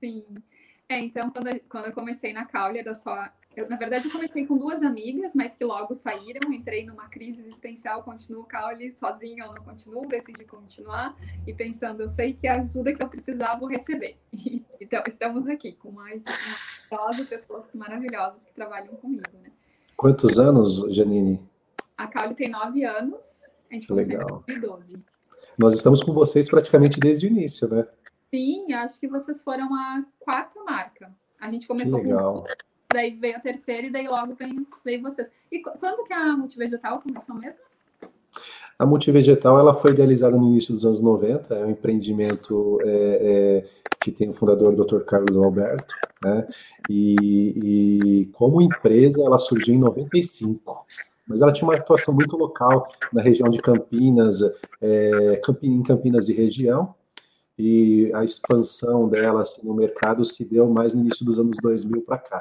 [0.00, 0.24] Sim.
[0.88, 4.46] É, então, quando, quando eu comecei na Caule, era só eu, na verdade, eu comecei
[4.46, 6.52] com duas amigas, mas que logo saíram.
[6.52, 11.16] Entrei numa crise existencial, continuo Caule sozinha ou não continuo, decidi continuar.
[11.44, 14.16] E pensando, eu sei que a ajuda que eu precisava vou receber.
[14.80, 19.28] Então, estamos aqui com uma equipe pessoas maravilhosas que trabalham comigo.
[19.42, 19.50] Né?
[19.96, 21.38] Quantos anos, Janine?
[21.96, 23.20] A Caule tem nove anos.
[23.68, 24.44] A gente começou Legal.
[24.48, 25.04] em 2012.
[25.58, 27.86] Nós estamos com vocês praticamente desde o início, né?
[28.30, 31.12] Sim, acho que vocês foram a quarta marca.
[31.40, 32.44] A gente começou com
[32.92, 35.30] daí veio a terceira e daí logo veio, veio vocês.
[35.52, 37.62] E quando que a Multivegetal começou mesmo?
[38.78, 43.88] A Multivegetal ela foi idealizada no início dos anos 90, é um empreendimento é, é,
[44.00, 45.00] que tem o fundador Dr.
[45.00, 46.46] Carlos Alberto, né?
[46.88, 47.16] E,
[47.56, 50.86] e, como empresa ela surgiu em 95,
[51.26, 54.40] mas ela tinha uma atuação muito local na região de Campinas,
[54.80, 56.94] é, em Campinas e região,
[57.58, 62.02] e a expansão dela assim, no mercado se deu mais no início dos anos 2000
[62.02, 62.38] para cá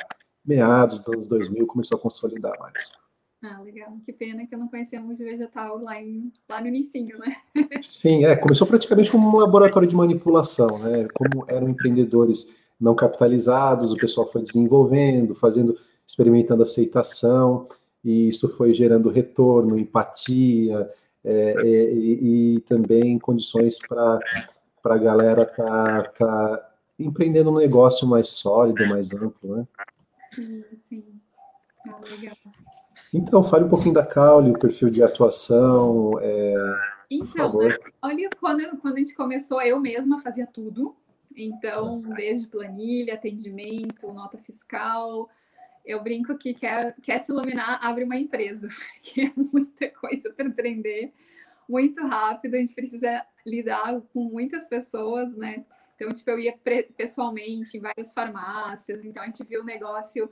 [0.48, 2.98] meados dos anos 2000, começou a consolidar mais.
[3.44, 3.92] Ah, legal.
[4.04, 7.36] Que pena que eu não conhecia muito vegetal lá, em, lá no inicinho, né?
[7.84, 11.08] Sim, é, começou praticamente como um laboratório de manipulação, né?
[11.14, 12.48] Como eram empreendedores
[12.80, 17.68] não capitalizados, o pessoal foi desenvolvendo, fazendo, experimentando aceitação,
[18.04, 20.90] e isso foi gerando retorno, empatia,
[21.24, 24.20] é, é, e, e, também condições para
[24.84, 29.68] a galera estar tá, tá empreendendo um negócio mais sólido, mais amplo, né?
[30.38, 31.22] Sim, sim.
[31.88, 32.36] Ah, legal.
[33.12, 36.20] Então, fale um pouquinho da Caule, o perfil de atuação.
[36.22, 36.54] É,
[37.10, 40.96] então, né, olha, quando, quando a gente começou, eu mesma fazia tudo.
[41.36, 45.28] Então, desde planilha, atendimento, nota fiscal.
[45.84, 48.68] Eu brinco que quer, quer se iluminar, abre uma empresa,
[49.02, 51.12] porque é muita coisa para aprender,
[51.68, 52.56] muito rápido.
[52.56, 55.66] A gente precisa lidar com muitas pessoas, né?
[55.98, 56.56] Então, tipo, eu ia
[56.96, 60.30] pessoalmente em várias farmácias, então a gente viu o negócio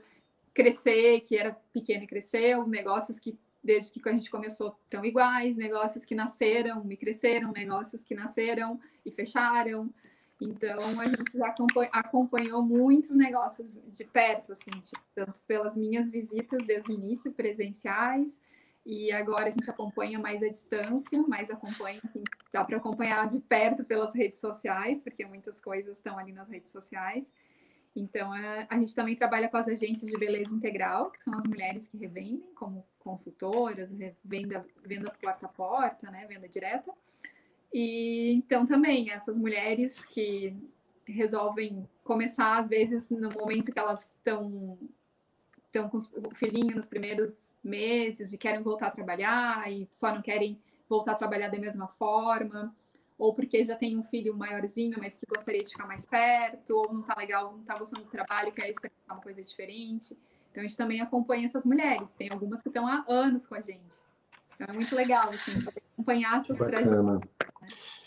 [0.54, 5.56] crescer, que era pequeno e cresceu, negócios que desde que a gente começou estão iguais,
[5.56, 9.92] negócios que nasceram e cresceram, negócios que nasceram e fecharam.
[10.40, 11.52] Então, a gente já
[11.92, 18.40] acompanhou muitos negócios de perto, assim, tipo, tanto pelas minhas visitas desde o início, presenciais,
[18.86, 22.22] e agora a gente acompanha mais à distância, mas acompanha, assim,
[22.52, 26.70] dá para acompanhar de perto pelas redes sociais, porque muitas coisas estão ali nas redes
[26.70, 27.28] sociais.
[27.96, 31.88] Então, a, gente também trabalha com as agentes de beleza integral, que são as mulheres
[31.88, 33.90] que revendem como consultoras,
[34.24, 36.92] venda, venda porta a porta, né, venda direta.
[37.74, 40.56] E então também essas mulheres que
[41.04, 44.78] resolvem começar às vezes no momento que elas estão
[45.76, 50.22] estão com o filhinho nos primeiros meses e querem voltar a trabalhar e só não
[50.22, 50.58] querem
[50.88, 52.74] voltar a trabalhar da mesma forma,
[53.18, 56.92] ou porque já tem um filho maiorzinho, mas que gostaria de ficar mais perto, ou
[56.92, 60.16] não tá legal, não tá gostando do trabalho, quer experimentar uma coisa diferente.
[60.50, 63.60] Então a gente também acompanha essas mulheres, tem algumas que estão há anos com a
[63.60, 63.96] gente.
[64.54, 67.20] Então é muito legal assim, acompanhar essas trajetórias.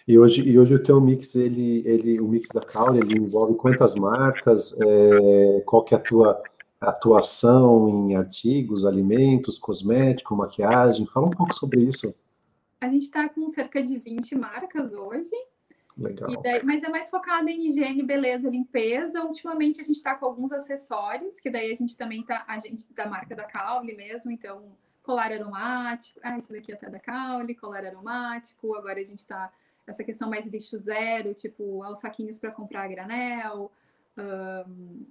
[0.08, 3.56] E hoje, e hoje o teu mix, ele, ele, o mix da Caule, ele envolve
[3.56, 4.76] quantas marcas?
[4.82, 6.42] É, qual que é a tua
[6.80, 11.06] atuação em artigos, alimentos, cosmético, maquiagem.
[11.06, 12.16] Fala um pouco sobre isso.
[12.80, 15.32] A gente está com cerca de 20 marcas hoje.
[15.98, 16.42] Legal.
[16.42, 19.22] Daí, mas é mais focado em higiene, beleza, limpeza.
[19.22, 22.92] Ultimamente a gente está com alguns acessórios, que daí a gente também tá, a gente
[22.94, 24.64] da marca da Caule mesmo, então
[25.04, 28.76] colar aromático, ah, esse daqui é até da Caule, colar aromático.
[28.76, 29.52] Agora a gente está
[29.86, 33.72] essa questão mais lixo zero, tipo, aos saquinhos para comprar granel.
[34.18, 35.06] Um,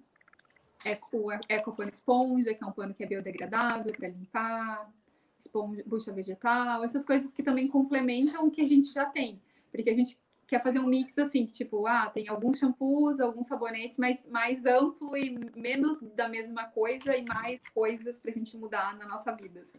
[0.85, 4.91] Eco, Ecopano Esponja, que é um pano que é biodegradável para limpar,
[5.39, 9.41] esponja, bucha vegetal, essas coisas que também complementam o que a gente já tem.
[9.71, 13.99] Porque a gente quer fazer um mix assim, tipo, ah, tem alguns shampoos, alguns sabonetes,
[13.99, 18.97] mas mais amplo e menos da mesma coisa e mais coisas para a gente mudar
[18.97, 19.61] na nossa vida.
[19.61, 19.79] Assim.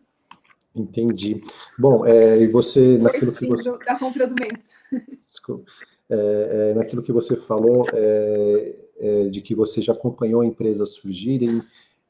[0.76, 1.42] Entendi.
[1.78, 3.78] Bom, é, e você, naquilo que você...
[3.80, 4.76] da compra do mês.
[5.26, 5.66] Desculpa.
[6.12, 7.86] É, é, naquilo que você falou,
[9.00, 11.62] é, de que você já acompanhou empresas surgirem,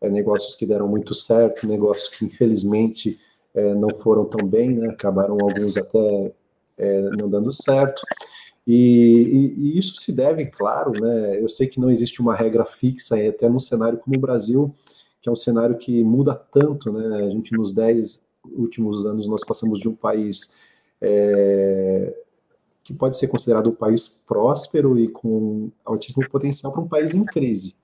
[0.02, 3.20] é, negócios que deram muito certo, negócios que infelizmente
[3.54, 4.90] é, não foram tão bem, né?
[4.90, 6.34] acabaram alguns até
[6.78, 8.02] é, não dando certo.
[8.66, 11.42] E, e, e, isso se deve, claro, né?
[11.42, 14.74] Eu sei que não existe uma regra fixa, até num cenário como o Brasil,
[15.22, 17.26] que é um cenário que muda tanto, né?
[17.26, 20.54] A gente, nos dez últimos anos, nós passamos de um país
[21.02, 22.14] é,
[22.90, 27.24] que pode ser considerado um país próspero e com altíssimo potencial para um país em
[27.24, 27.76] crise.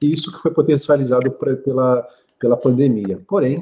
[0.00, 3.20] E isso que foi potencializado pra, pela, pela pandemia.
[3.26, 3.60] Porém,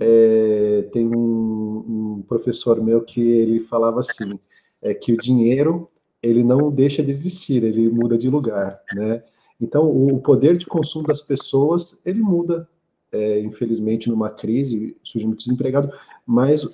[0.00, 4.38] é, tem um, um, professor meu que ele falava assim,
[4.80, 5.86] é que o dinheiro
[6.22, 9.22] ele não deixa de existir, ele muda de lugar, né?
[9.60, 12.66] Então, o poder de consumo das pessoas, ele muda,
[13.12, 15.92] é, infelizmente, numa crise, surge muito desempregado,
[16.26, 16.66] mas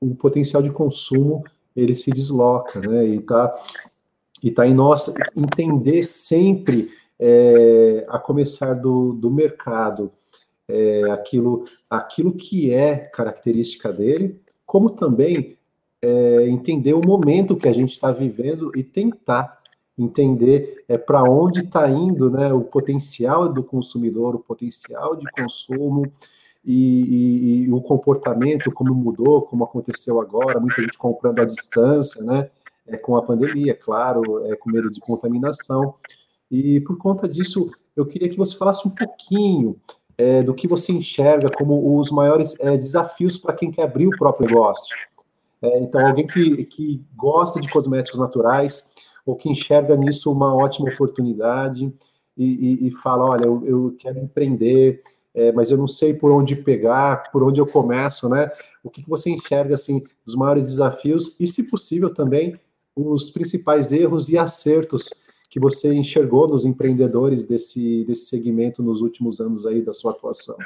[0.00, 3.06] o potencial de consumo, ele se desloca, né?
[3.06, 3.54] E tá,
[4.42, 10.10] e tá em nós entender sempre, é, a começar do, do mercado,
[10.68, 15.56] é, aquilo, aquilo que é característica dele, como também
[16.00, 19.60] é, entender o momento que a gente está vivendo e tentar
[19.96, 26.10] entender é, para onde está indo né, o potencial do consumidor, o potencial de consumo
[26.64, 32.22] e, e, e, o comportamento, como mudou, como aconteceu agora, muita gente comprando à distância,
[32.22, 32.48] né,
[32.86, 35.94] é, com a pandemia, claro, é, com medo de contaminação.
[36.50, 39.76] E por conta disso, eu queria que você falasse um pouquinho
[40.16, 44.16] é, do que você enxerga como os maiores é, desafios para quem quer abrir o
[44.16, 44.94] próprio negócio.
[45.60, 48.92] É, então, alguém que, que gosta de cosméticos naturais
[49.24, 51.92] ou que enxerga nisso uma ótima oportunidade
[52.36, 55.02] e, e, e fala: olha, eu, eu quero empreender,
[55.34, 58.50] é, mas eu não sei por onde pegar, por onde eu começo, né?
[58.82, 62.58] O que, que você enxerga assim dos maiores desafios e, se possível, também
[62.94, 65.10] os principais erros e acertos
[65.48, 70.56] que você enxergou nos empreendedores desse, desse segmento nos últimos anos aí da sua atuação?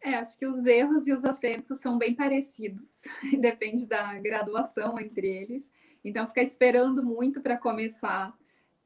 [0.00, 2.84] É, acho que os erros e os acertos são bem parecidos,
[3.40, 5.68] depende da graduação entre eles.
[6.04, 8.32] Então, ficar esperando muito para começar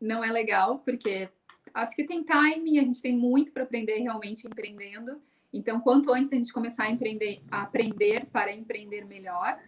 [0.01, 1.29] não é legal, porque
[1.75, 5.21] acho que tem timing, a gente tem muito para aprender realmente empreendendo.
[5.53, 9.59] Então, quanto antes a gente começar a empreender, a aprender para empreender melhor.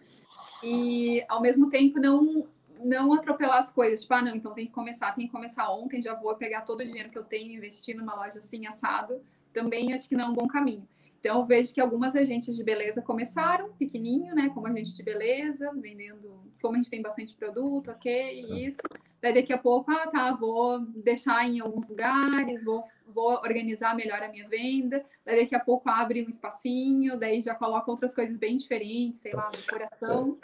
[0.63, 2.47] E, ao mesmo tempo, não
[2.83, 4.01] não atropelar as coisas.
[4.01, 6.81] Tipo, ah, não, então tem que começar, tem que começar ontem, já vou pegar todo
[6.81, 9.21] o dinheiro que eu tenho e investir numa loja assim, assado.
[9.53, 10.87] Também acho que não é um bom caminho.
[11.19, 14.49] Então, eu vejo que algumas agentes de beleza começaram pequenininho, né?
[14.53, 18.55] Como agente de beleza, vendendo, como a gente tem bastante produto, ok, tá.
[18.55, 18.81] isso.
[19.21, 24.23] Daí daqui a pouco, ah, tá, vou deixar em alguns lugares, vou, vou organizar melhor
[24.23, 25.03] a minha venda.
[25.25, 29.33] Daí daqui a pouco abre um espacinho, daí já coloca outras coisas bem diferentes, sei
[29.33, 30.37] lá, decoração.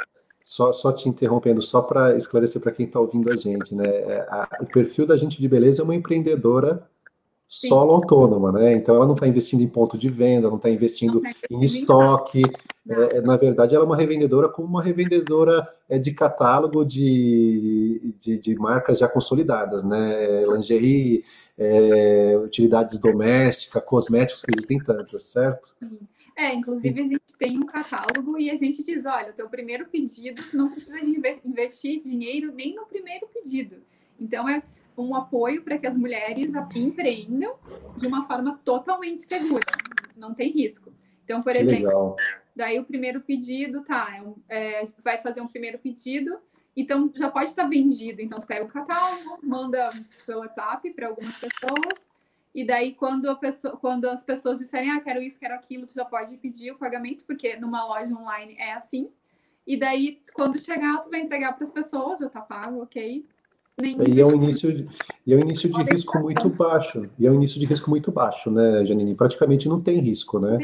[0.43, 3.85] Só, só te interrompendo, só para esclarecer para quem está ouvindo a gente, né?
[3.85, 6.89] É, a, o perfil da gente de beleza é uma empreendedora
[7.49, 8.73] solo autônoma, né?
[8.73, 12.43] Então ela não está investindo em ponto de venda, não está investindo tá em estoque.
[12.87, 18.13] É, é, na verdade, ela é uma revendedora como uma revendedora é, de catálogo de,
[18.19, 20.45] de, de, marcas já consolidadas, né?
[20.45, 21.23] Lingerie,
[21.57, 25.75] é, utilidades domésticas, cosméticos, que existem tantas, certo?
[25.79, 25.99] Sim.
[26.35, 29.85] É, inclusive a gente tem um catálogo e a gente diz, olha, o teu primeiro
[29.87, 33.77] pedido, tu não precisa de investir dinheiro nem no primeiro pedido.
[34.17, 34.61] Então é
[35.01, 37.55] um apoio para que as mulheres empreendam
[37.97, 39.65] de uma forma totalmente segura,
[40.15, 40.91] não tem risco.
[41.23, 42.15] Então, por que exemplo, legal.
[42.55, 44.09] daí o primeiro pedido, tá,
[44.49, 46.39] é, é, vai fazer um primeiro pedido,
[46.75, 48.21] então já pode estar vendido.
[48.21, 49.89] Então, tu pega o catálogo, manda
[50.25, 52.07] pelo WhatsApp para algumas pessoas,
[52.53, 56.03] e daí quando, pessoa, quando as pessoas disserem, ah, quero isso, quero aquilo, tu já
[56.03, 59.11] pode pedir o pagamento, porque numa loja online é assim.
[59.67, 63.23] E daí, quando chegar, tu vai entregar para as pessoas, já tá pago, ok?
[63.81, 64.87] E é um início, de,
[65.27, 67.09] é um início de risco muito baixo.
[67.17, 69.15] E é um início de risco muito baixo, né, Janine?
[69.15, 70.59] Praticamente não tem risco, né?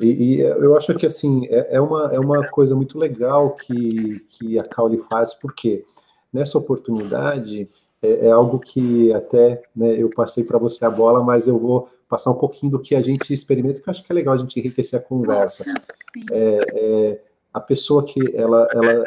[0.00, 4.20] E, e eu acho que assim é, é, uma, é uma coisa muito legal que,
[4.28, 5.84] que a Caule faz, porque
[6.32, 7.68] nessa oportunidade
[8.02, 11.88] é, é algo que até né, eu passei para você a bola, mas eu vou
[12.08, 14.38] passar um pouquinho do que a gente experimenta, que eu acho que é legal a
[14.38, 15.64] gente enriquecer a conversa.
[16.30, 17.20] É, é,
[17.52, 19.04] a pessoa que ela, ela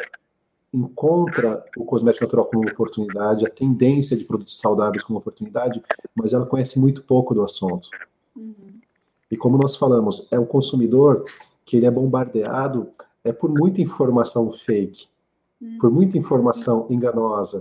[0.72, 5.82] encontra o cosmético natural como oportunidade, a tendência de produtos saudáveis como oportunidade,
[6.14, 7.88] mas ela conhece muito pouco do assunto.
[8.36, 8.54] Uhum.
[9.30, 11.24] E como nós falamos, é um consumidor
[11.64, 12.88] que ele é bombardeado
[13.24, 15.06] é por muita informação fake,
[15.60, 15.78] uhum.
[15.78, 17.60] por muita informação enganosa.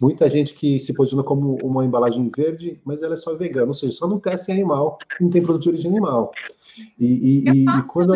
[0.00, 3.74] Muita gente que se posiciona como uma embalagem verde, mas ela é só vegana, ou
[3.74, 6.32] seja, só não testa em animal, não tem produto de origem animal.
[6.98, 8.14] E, e, fácil, e quando.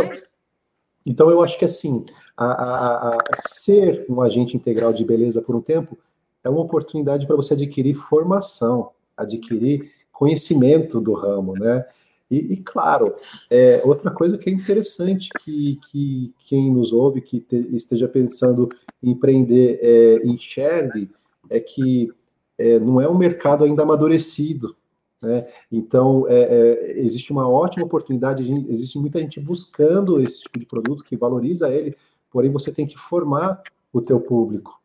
[1.05, 2.03] Então, eu acho que assim,
[2.37, 5.97] a, a, a ser um agente integral de beleza por um tempo
[6.43, 11.85] é uma oportunidade para você adquirir formação, adquirir conhecimento do ramo, né?
[12.31, 13.15] E, e claro,
[13.51, 18.69] é, outra coisa que é interessante que, que quem nos ouve, que te, esteja pensando
[19.03, 21.11] em empreender, é, enxergue,
[21.51, 22.11] é que
[22.59, 24.75] é, não é um mercado ainda amadurecido.
[25.21, 25.47] Né?
[25.71, 31.05] Então, é, é, existe uma ótima oportunidade, existe muita gente buscando esse tipo de produto
[31.05, 31.97] que valoriza ele,
[32.35, 33.63] porém você tem que formar
[33.93, 34.81] o teu público.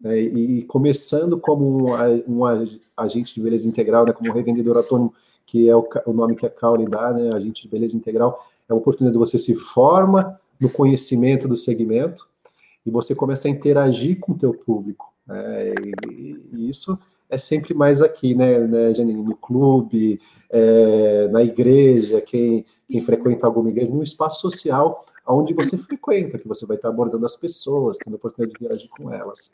[0.00, 0.18] Né?
[0.18, 1.94] E, começando como
[2.26, 2.44] um,
[2.96, 4.12] agente de beleza integral, né?
[4.12, 5.14] como um revendedor autônomo,
[5.46, 7.30] que é o, o nome que a Cauli dá, né?
[7.32, 12.28] agente de beleza integral, é uma oportunidade de você se forma no conhecimento do segmento
[12.84, 15.14] e você começa a interagir com o teu público.
[15.24, 15.74] Né?
[16.10, 16.98] E, e isso
[17.30, 19.22] é sempre mais aqui, né, né Janine?
[19.22, 20.20] No clube,
[20.50, 26.48] é, na igreja, quem, quem frequenta alguma igreja, num espaço social onde você frequenta, que
[26.48, 29.50] você vai estar abordando as pessoas, tendo a oportunidade de interagir com elas.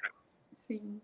[0.56, 1.00] Sim.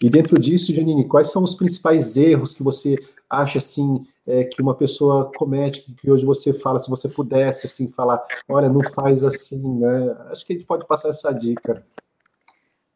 [0.00, 2.98] E dentro disso, Janine, quais são os principais erros que você
[3.28, 7.90] acha assim é, que uma pessoa comete, que hoje você fala, se você pudesse assim
[7.90, 10.16] falar, olha, não faz assim, né?
[10.30, 11.86] Acho que a gente pode passar essa dica.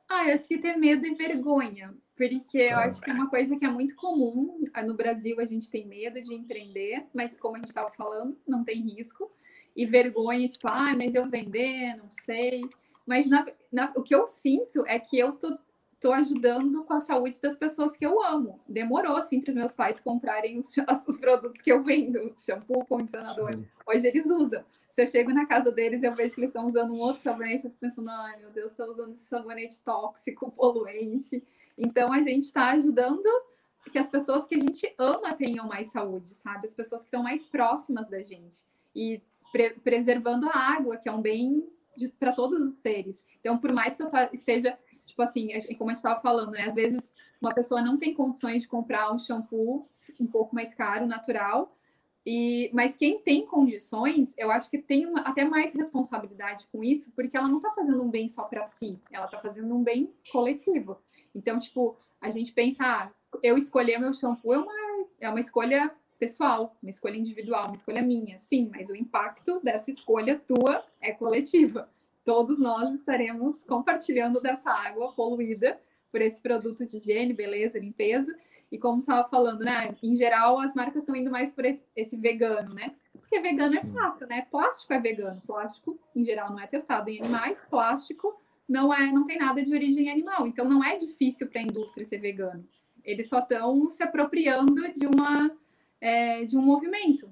[0.08, 2.84] Ah, eu acho que ter medo e vergonha, porque eu tá.
[2.84, 4.64] acho que é uma coisa que é muito comum.
[4.86, 8.64] No Brasil, a gente tem medo de empreender, mas como a gente estava falando, não
[8.64, 9.30] tem risco.
[9.78, 12.68] E vergonha, tipo, ah, mas eu vender, não sei.
[13.06, 15.56] Mas na, na, o que eu sinto é que eu tô,
[16.00, 18.58] tô ajudando com a saúde das pessoas que eu amo.
[18.68, 20.74] Demorou, assim, para meus pais comprarem os,
[21.06, 23.54] os produtos que eu vendo, shampoo, condicionador.
[23.54, 23.68] Sim.
[23.86, 24.64] Hoje eles usam.
[24.90, 27.66] Se eu chego na casa deles, eu vejo que eles estão usando um outro sabonete,
[27.66, 31.40] eu fico pensando, ai meu Deus, estão usando esse sabonete tóxico, poluente.
[31.78, 33.28] Então a gente está ajudando
[33.92, 36.66] que as pessoas que a gente ama tenham mais saúde, sabe?
[36.66, 38.64] As pessoas que estão mais próximas da gente.
[38.92, 39.22] E
[39.52, 41.66] pre preservando a água, que é um bem
[42.18, 43.24] para todos os seres.
[43.40, 46.64] Então, por mais que eu esteja, tipo assim, é, como a gente estava falando, né?
[46.64, 49.88] Às vezes uma pessoa não tem condições de comprar um shampoo
[50.18, 51.76] um pouco mais caro, natural,
[52.30, 57.10] e, mas quem tem condições, eu acho que tem uma, até mais responsabilidade com isso,
[57.12, 60.12] porque ela não está fazendo um bem só para si, ela está fazendo um bem
[60.30, 60.98] coletivo.
[61.34, 63.10] Então, tipo, a gente pensa, ah,
[63.42, 68.02] eu escolher meu shampoo é uma, é uma escolha pessoal, uma escolha individual, uma escolha
[68.02, 71.88] minha, sim, mas o impacto dessa escolha tua é coletiva.
[72.24, 78.36] Todos nós estaremos compartilhando dessa água poluída por esse produto de higiene, beleza, limpeza,
[78.70, 79.96] e como estava falando, né?
[80.02, 82.94] Em geral, as marcas estão indo mais por esse, esse vegano, né?
[83.12, 83.90] Porque vegano é Sim.
[83.90, 84.46] é fácil, né?
[84.50, 85.40] Plástico é vegano.
[85.46, 87.64] Plástico, em geral, não é testado em animais.
[87.64, 88.38] Plástico
[88.68, 90.46] não é, não tem nada de origem animal.
[90.46, 92.66] Então, não é difícil para a indústria ser vegano.
[93.02, 95.50] Eles só estão se apropriando de uma
[96.00, 97.28] é, de um movimento.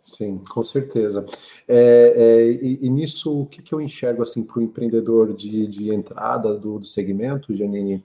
[0.00, 1.26] Sim, com certeza.
[1.66, 5.66] É, é, e, e, nisso, o que, que eu enxergo assim para o empreendedor de,
[5.66, 8.02] de entrada do, do segmento, Janine?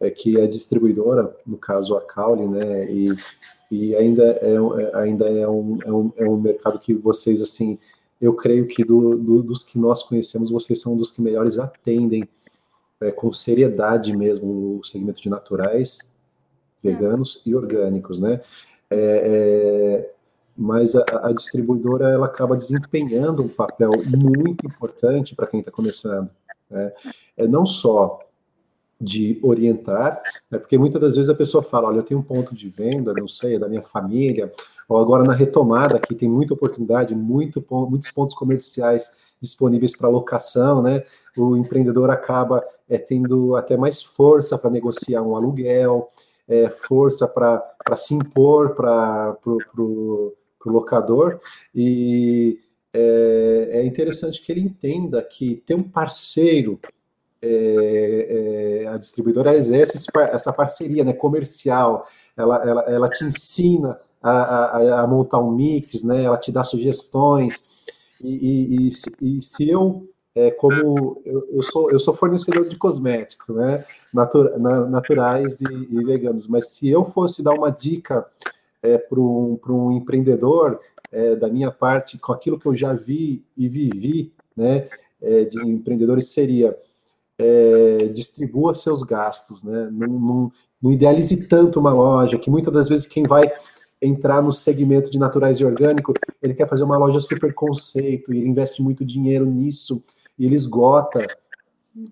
[0.00, 3.14] é que a distribuidora, no caso a Caule, né, e,
[3.70, 7.78] e ainda, é, é, ainda é, um, é, um, é um mercado que vocês, assim,
[8.18, 12.26] eu creio que do, do, dos que nós conhecemos, vocês são dos que melhores atendem
[13.00, 16.10] é, com seriedade mesmo o segmento de naturais,
[16.82, 18.40] veganos e orgânicos, né?
[18.90, 20.12] É, é,
[20.56, 26.28] mas a, a, distribuidora ela acaba desempenhando um papel muito importante para quem está começando.
[26.68, 26.92] Né?
[27.36, 28.20] É não só
[29.00, 30.20] de orientar,
[30.50, 33.14] né, porque muitas das vezes a pessoa fala, olha, eu tenho um ponto de venda,
[33.14, 34.52] não sei, é da minha família,
[34.86, 40.82] ou agora na retomada, que tem muita oportunidade, muito, muitos pontos comerciais disponíveis para locação,
[40.82, 41.02] né?
[41.36, 46.10] O empreendedor acaba é, tendo até mais força para negociar um aluguel,
[46.50, 50.34] é, força para se impor para o
[50.66, 51.40] locador,
[51.72, 52.58] e
[52.92, 56.78] é, é interessante que ele entenda que ter um parceiro
[57.42, 64.30] é, é, a distribuidora exerce essa parceria né, comercial, ela, ela, ela te ensina a,
[64.30, 67.68] a, a, montar um mix, né, ela te dá sugestões,
[68.20, 72.68] e, e, e, se, e se, eu, é, como eu, eu, sou, eu sou fornecedor
[72.68, 78.24] de cosméticos, né, na, naturais e, e, veganos, mas se eu fosse dar uma dica
[78.82, 80.80] é, para um, um empreendedor,
[81.12, 84.88] é, da minha parte, com aquilo que eu já vi e vivi, né,
[85.20, 86.76] é, de empreendedores, seria
[87.38, 89.88] é, distribua seus gastos, né?
[89.90, 90.52] Não,
[90.84, 93.50] idealize tanto uma loja, que muitas das vezes quem vai
[94.00, 98.38] entrar no segmento de naturais e orgânico, ele quer fazer uma loja super conceito, e
[98.38, 100.02] ele investe muito dinheiro nisso,
[100.40, 101.26] e ele esgota.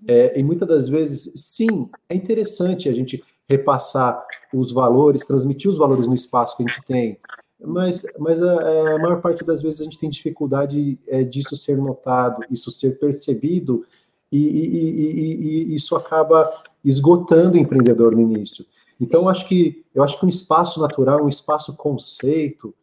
[0.06, 4.22] É, e muitas das vezes, sim, é interessante a gente repassar
[4.52, 7.18] os valores, transmitir os valores no espaço que a gente tem,
[7.60, 11.78] mas, mas a, a maior parte das vezes a gente tem dificuldade é, disso ser
[11.78, 13.84] notado, isso ser percebido
[14.30, 16.50] e, e, e, e, isso acaba
[16.84, 18.64] esgotando o empreendedor no início.
[19.00, 22.74] Então, acho que eu acho que um espaço natural, um espaço conceito,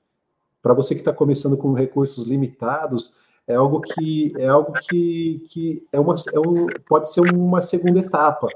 [0.61, 3.17] para você que está começando com recursos limitados,
[3.47, 7.99] é algo que é algo que, que é uma, é um, pode ser uma segunda
[7.99, 8.47] etapa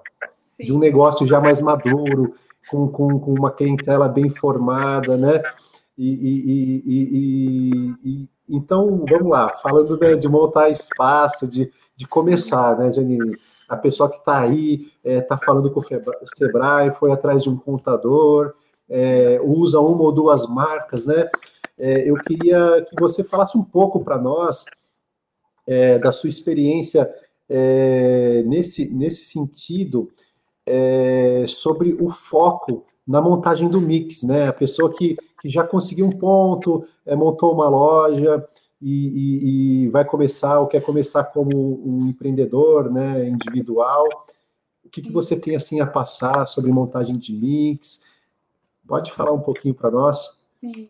[0.48, 0.66] Sim.
[0.66, 2.34] de um negócio já mais maduro,
[2.70, 5.42] com, com, com uma clientela bem formada, né?
[5.98, 12.78] E, e, e, e, então, vamos lá, falando de, de montar espaço, de, de começar,
[12.78, 13.38] né, Janine?
[13.68, 15.84] A pessoa que está aí, está é, falando com o
[16.26, 18.54] Sebrae, foi atrás de um contador,
[18.90, 21.30] é, usa uma ou duas marcas, né?
[21.78, 24.66] É, eu queria que você falasse um pouco para nós
[25.70, 27.07] é, da sua experiência
[27.47, 30.11] é, nesse, nesse sentido,
[30.65, 34.47] é, sobre o foco na montagem do mix, né?
[34.47, 38.43] A pessoa que, que já conseguiu um ponto, é, montou uma loja
[38.82, 41.51] e, e, e, vai começar, ou quer começar como
[41.88, 44.07] um empreendedor, né, individual.
[44.84, 48.03] O que, que você tem assim a passar sobre montagem de mix?
[48.88, 50.47] Pode falar um pouquinho para nós?
[50.59, 50.89] Sim.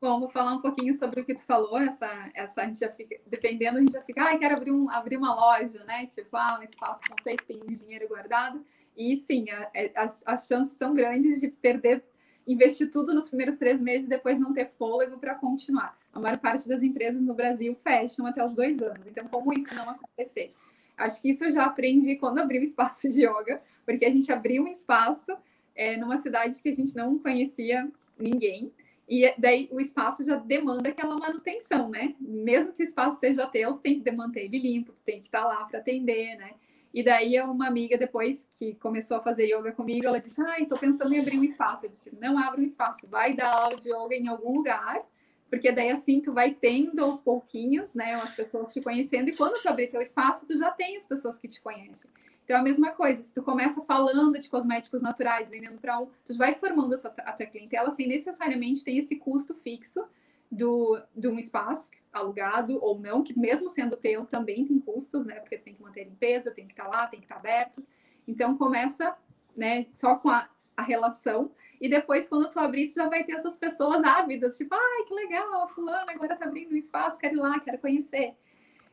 [0.00, 2.88] Bom, vou falar um pouquinho sobre o que tu falou, essa, essa a gente já
[2.88, 6.06] fica, dependendo, a gente já fica, ah, quero abrir, um, abrir uma loja, né?
[6.06, 8.64] Tipo, ah, um espaço conceito, tem dinheiro guardado.
[8.96, 12.04] E sim, a, é, as, as chances são grandes de perder,
[12.46, 15.98] investir tudo nos primeiros três meses e depois não ter fôlego para continuar.
[16.12, 19.08] A maior parte das empresas no Brasil fecham até os dois anos.
[19.08, 20.54] Então, como isso não acontecer?
[20.96, 24.30] Acho que isso eu já aprendi quando abri o espaço de yoga, porque a gente
[24.32, 25.36] abriu um espaço
[25.74, 28.72] é, numa cidade que a gente não conhecia ninguém.
[29.08, 32.14] E daí o espaço já demanda aquela manutenção, né?
[32.20, 35.28] Mesmo que o espaço seja teu, tu tem que manter ele limpo, tu tem que
[35.28, 36.52] estar tá lá para atender, né?
[36.92, 40.76] E daí uma amiga, depois que começou a fazer yoga comigo, ela disse, ai, tô
[40.76, 41.86] pensando em abrir um espaço.
[41.86, 45.02] Eu disse, não abre um espaço, vai dar aula de yoga em algum lugar,
[45.48, 49.60] porque daí assim tu vai tendo aos pouquinhos, né, as pessoas te conhecendo, e quando
[49.62, 52.10] tu abrir teu espaço, tu já tem as pessoas que te conhecem.
[52.48, 56.08] Então, é a mesma coisa, se tu começa falando de cosméticos naturais, vendendo para um,
[56.24, 60.02] tu vai formando a tua, a tua clientela sem necessariamente ter esse custo fixo
[60.50, 65.40] do, de um espaço alugado ou não, que mesmo sendo teu também tem custos, né?
[65.40, 67.34] Porque tu tem que manter a limpeza, tem que estar tá lá, tem que estar
[67.34, 67.84] tá aberto.
[68.26, 69.14] Então começa,
[69.54, 73.32] né, só com a, a relação e depois, quando tu abrir, tu já vai ter
[73.32, 77.34] essas pessoas ávidas, tipo, ai, que legal, a fulana agora tá abrindo um espaço, quero
[77.34, 78.34] ir lá, quero conhecer.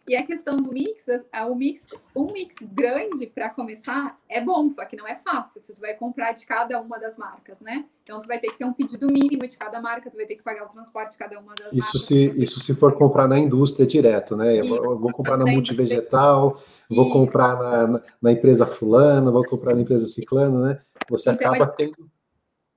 [0.07, 1.07] E a questão do mix,
[1.49, 5.59] o mix, um mix grande para começar é bom, só que não é fácil.
[5.59, 7.85] Se tu vai comprar de cada uma das marcas, né?
[8.03, 10.35] Então tu vai ter que ter um pedido mínimo de cada marca, tu vai ter
[10.35, 12.01] que pagar o transporte de cada uma das isso marcas.
[12.01, 14.55] Se, isso se for comprar na indústria direto, né?
[14.55, 19.73] Eu, eu vou comprar na multivegetal, vou comprar na, na, na, empresa fulana, vou comprar
[19.73, 20.81] na empresa ciclana, né?
[21.09, 21.95] Você então, acaba tendo.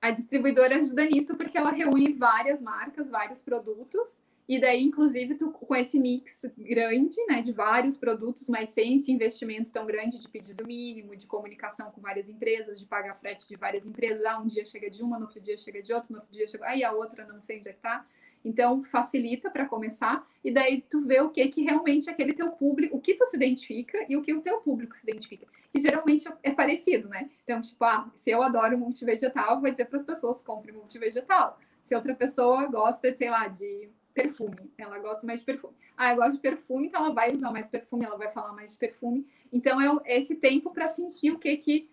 [0.01, 4.19] A distribuidora ajuda nisso porque ela reúne várias marcas, vários produtos
[4.49, 9.11] e daí, inclusive, tu, com esse mix grande, né, de vários produtos, mas sem esse
[9.11, 13.55] investimento tão grande de pedido mínimo, de comunicação com várias empresas, de pagar frete de
[13.55, 16.15] várias empresas, ah, um dia chega de uma, no outro dia chega de outra, no
[16.15, 18.03] outro dia chega, aí a outra não sei onde é que tá.
[18.43, 22.97] Então, facilita para começar, e daí tu vê o que que realmente aquele teu público,
[22.97, 25.45] o que tu se identifica e o que o teu público se identifica.
[25.71, 27.29] E geralmente é parecido, né?
[27.43, 31.59] Então, tipo, ah, se eu adoro multivegetal, vou dizer para as pessoas, compre multivegetal.
[31.83, 33.89] Se outra pessoa gosta, sei lá, de
[34.21, 34.71] perfume.
[34.77, 35.73] Ela gosta mais de perfume.
[35.97, 38.73] Ah, eu gosto de perfume, então ela vai usar mais perfume, ela vai falar mais
[38.73, 39.25] de perfume.
[39.51, 41.89] Então é esse tempo para sentir o que que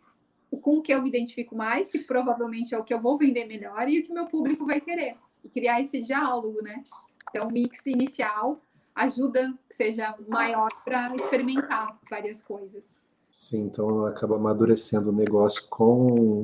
[0.62, 3.44] com o que eu me identifico mais, que provavelmente é o que eu vou vender
[3.46, 5.16] melhor e o que meu público vai querer.
[5.44, 6.84] E criar esse diálogo, né?
[7.28, 8.60] Então, o mix inicial
[8.94, 12.84] ajuda que seja maior para experimentar várias coisas.
[13.30, 16.42] Sim, então acaba amadurecendo o negócio com,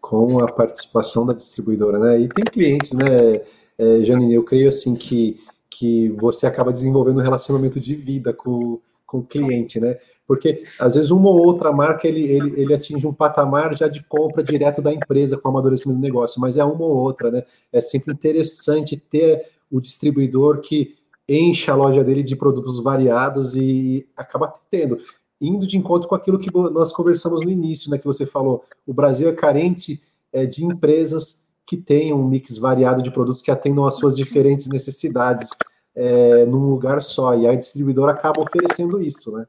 [0.00, 2.20] com a participação da distribuidora, né?
[2.20, 3.44] E tem clientes, né?
[3.78, 8.80] É, Janine, eu creio assim que, que você acaba desenvolvendo um relacionamento de vida com,
[9.06, 9.98] com o cliente, né?
[10.26, 14.02] Porque às vezes uma ou outra marca ele, ele, ele atinge um patamar já de
[14.04, 17.42] compra direto da empresa com o amadurecimento do negócio, mas é uma ou outra, né?
[17.72, 20.94] É sempre interessante ter o distribuidor que
[21.28, 24.98] enche a loja dele de produtos variados e acaba tendo
[25.40, 27.98] indo de encontro com aquilo que nós conversamos no início, né?
[27.98, 30.00] Que você falou, o Brasil é carente
[30.32, 34.68] é, de empresas que tenham um mix variado de produtos que atendam às suas diferentes
[34.68, 35.50] necessidades
[35.94, 37.34] é, num lugar só.
[37.34, 39.46] E a distribuidora acaba oferecendo isso, né?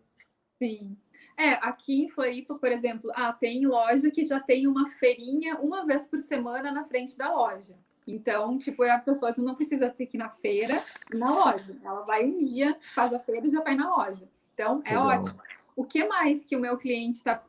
[0.60, 0.96] Sim.
[1.38, 5.86] É, aqui em Floripa, por exemplo, ah, tem loja que já tem uma feirinha uma
[5.86, 7.74] vez por semana na frente da loja.
[8.06, 11.76] Então, tipo, a pessoa não precisa ter que ir na feira na loja.
[11.84, 14.28] Ela vai um dia, faz a feira e já vai na loja.
[14.54, 15.08] Então, é Legal.
[15.08, 15.40] ótimo.
[15.76, 17.42] O que mais que o meu cliente tá,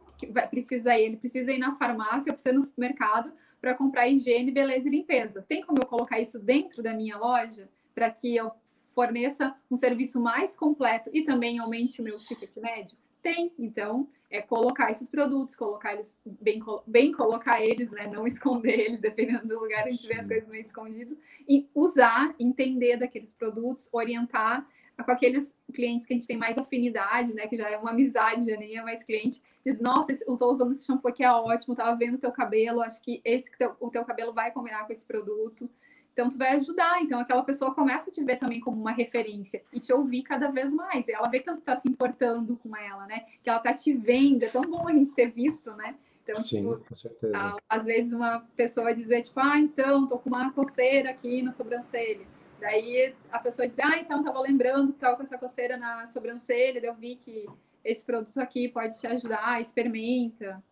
[0.49, 1.05] precisa ir?
[1.05, 3.33] Ele precisa ir na farmácia, precisa ir no supermercado
[3.65, 5.43] para comprar higiene, beleza e limpeza.
[5.49, 8.51] Tem como eu colocar isso dentro da minha loja para que eu
[8.95, 12.95] forneça um serviço mais completo e também aumente o meu ticket médio?
[13.23, 18.07] Tem, então é colocar esses produtos, colocar eles bem, bem colocar eles, né?
[18.07, 21.17] Não esconder eles, dependendo do lugar onde tiver as coisas meio escondidas,
[21.49, 24.69] e usar, entender daqueles produtos, orientar
[25.03, 27.47] com aqueles clientes que a gente tem mais afinidade, né?
[27.47, 29.43] Que já é uma amizade, já nem é mais cliente.
[29.65, 33.03] Diz, nossa, usou usando esse shampoo aqui é ótimo, tava vendo o teu cabelo, acho
[33.03, 35.69] que esse o teu cabelo vai combinar com esse produto.
[36.13, 37.03] Então, tu vai ajudar.
[37.03, 40.49] Então, aquela pessoa começa a te ver também como uma referência e te ouvir cada
[40.49, 41.09] vez mais.
[41.09, 43.25] E ela vê que tu tá se importando com ela, né?
[43.43, 44.45] Que ela tá te vendo.
[44.45, 45.97] É tão bom a gente ser visto, né?
[46.23, 47.57] Então, Sim, tipo, com certeza.
[47.69, 52.27] Às vezes uma pessoa dizer, tipo, ah, então, tô com uma coceira aqui na sobrancelha.
[52.65, 56.81] Daí a pessoa diz, ah, então tava lembrando que tava com essa coceira na sobrancelha,
[56.83, 57.47] eu vi que
[57.85, 60.63] esse produto aqui pode te ajudar, experimenta.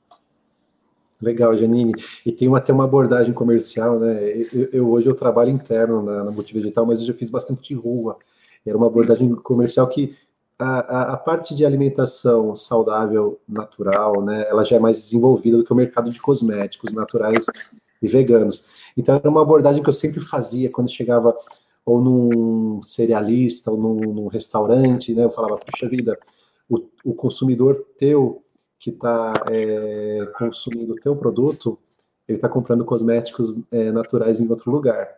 [1.20, 1.92] Legal, Janine.
[2.24, 4.26] E tem até uma abordagem comercial, né?
[4.50, 7.74] Eu, eu hoje eu trabalho interno na, na Multivegetal, mas eu já fiz bastante de
[7.74, 8.18] rua.
[8.64, 10.16] Era uma abordagem comercial que
[10.58, 14.46] a, a, a, parte de alimentação saudável, natural, né?
[14.48, 17.44] Ela já é mais desenvolvida do que o mercado de cosméticos naturais
[18.00, 18.66] e veganos.
[18.96, 21.36] Então era uma abordagem que eu sempre fazia quando chegava
[21.84, 25.24] ou num cerealista ou num, num restaurante, né?
[25.24, 26.18] Eu falava, puxa vida,
[26.68, 28.42] o, o consumidor teu
[28.78, 31.78] que está é, consumindo o teu produto,
[32.26, 35.08] ele está comprando cosméticos é, naturais em outro lugar.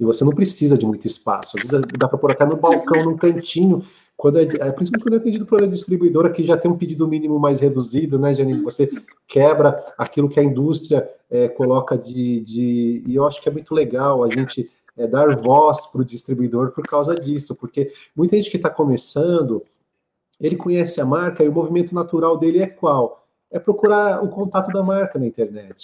[0.00, 1.58] E você não precisa de muito espaço.
[1.58, 3.82] Às vezes dá para pôr até no balcão, num cantinho,
[4.16, 7.06] quando é, é, principalmente quando é atendido por uma distribuidora que já tem um pedido
[7.06, 8.62] mínimo mais reduzido, né, Janine?
[8.62, 8.90] Você
[9.26, 13.02] quebra aquilo que a indústria é, coloca de, de.
[13.06, 16.72] E eu acho que é muito legal a gente é, dar voz para o distribuidor
[16.72, 19.62] por causa disso, porque muita gente que está começando
[20.40, 23.26] ele conhece a marca e o movimento natural dele é qual?
[23.50, 25.76] É procurar o contato da marca na internet.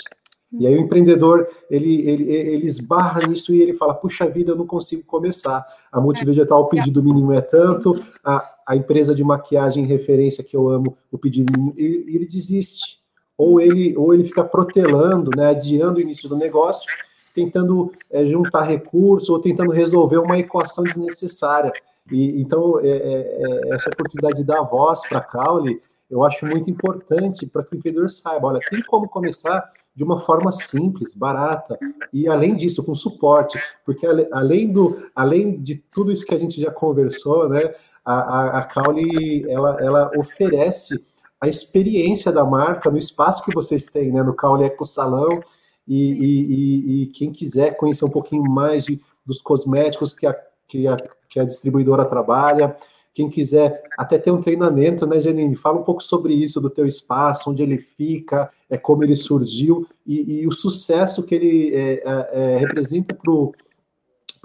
[0.53, 4.57] E aí o empreendedor, ele, ele, ele esbarra nisso e ele fala, puxa vida, eu
[4.57, 5.65] não consigo começar.
[5.91, 10.69] A multivegetal, o pedido mínimo é tanto, a, a empresa de maquiagem referência que eu
[10.69, 12.99] amo, o pedido mínimo, ele, ele desiste.
[13.39, 16.87] Ou ele, ou ele fica protelando, né, adiando o início do negócio,
[17.35, 21.73] tentando é, juntar recursos ou tentando resolver uma equação desnecessária.
[22.11, 25.81] E, então, é, é, é, essa oportunidade de dar voz para a Caule,
[26.11, 30.19] eu acho muito importante para que o empreendedor saiba, olha, tem como começar de uma
[30.19, 31.79] forma simples, barata,
[32.13, 36.61] e além disso, com suporte, porque além, do, além de tudo isso que a gente
[36.61, 37.75] já conversou, né,
[38.05, 41.05] a, a, a Caule, ela, ela oferece
[41.41, 45.41] a experiência da marca no espaço que vocês têm, né, no Caule Eco Salão,
[45.87, 50.87] e, e, e, quem quiser conhecer um pouquinho mais de, dos cosméticos que a, que
[50.87, 50.97] a
[51.33, 52.77] que a distribuidora trabalha.
[53.15, 55.55] Quem quiser até ter um treinamento, né, Janine?
[55.55, 59.87] Fala um pouco sobre isso, do teu espaço, onde ele fica, é, como ele surgiu
[60.07, 63.53] e, e o sucesso que ele é, é, é representa para o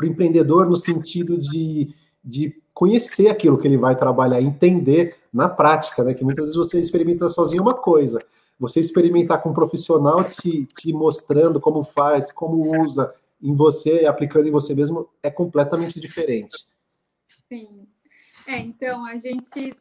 [0.04, 6.14] empreendedor no sentido de, de conhecer aquilo que ele vai trabalhar, entender na prática, né?
[6.14, 8.22] Que muitas vezes você experimenta sozinho uma coisa,
[8.60, 14.48] você experimentar com um profissional te, te mostrando como faz, como usa em você, aplicando
[14.48, 16.66] em você mesmo, é completamente diferente.
[17.48, 17.88] Sim.
[18.46, 19.76] É, então, a gente.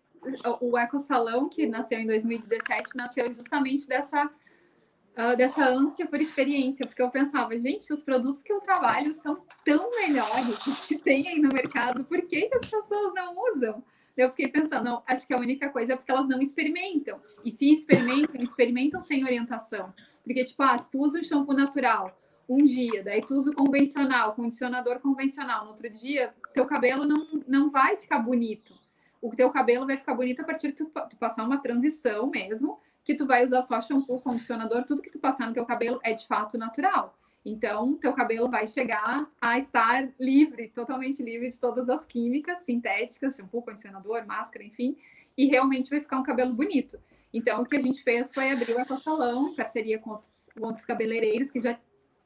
[0.60, 6.84] O Eco Salão, que nasceu em 2017, nasceu justamente dessa, uh, dessa ânsia por experiência,
[6.84, 10.58] porque eu pensava, gente, os produtos que eu trabalho são tão melhores
[10.88, 13.84] que tem aí no mercado, por que, que as pessoas não usam?
[14.16, 17.20] Eu fiquei pensando, não, acho que a única coisa é porque elas não experimentam.
[17.44, 19.92] E se experimentam, experimentam sem orientação.
[20.24, 23.54] Porque, tipo, ah, se tu usa um shampoo natural, um dia, daí tu usa o
[23.54, 28.74] convencional, condicionador convencional, no outro dia, teu cabelo não, não vai ficar bonito.
[29.20, 32.78] O teu cabelo vai ficar bonito a partir de tu, tu passar uma transição mesmo,
[33.04, 36.12] que tu vai usar só shampoo, condicionador, tudo que tu passar no teu cabelo é
[36.12, 37.16] de fato natural.
[37.48, 43.36] Então, teu cabelo vai chegar a estar livre, totalmente livre de todas as químicas sintéticas,
[43.36, 44.96] shampoo, condicionador, máscara, enfim,
[45.38, 46.98] e realmente vai ficar um cabelo bonito.
[47.32, 50.66] Então, o que a gente fez foi abrir o Ecosalão, em parceria com outros, com
[50.66, 51.78] outros cabeleireiros que já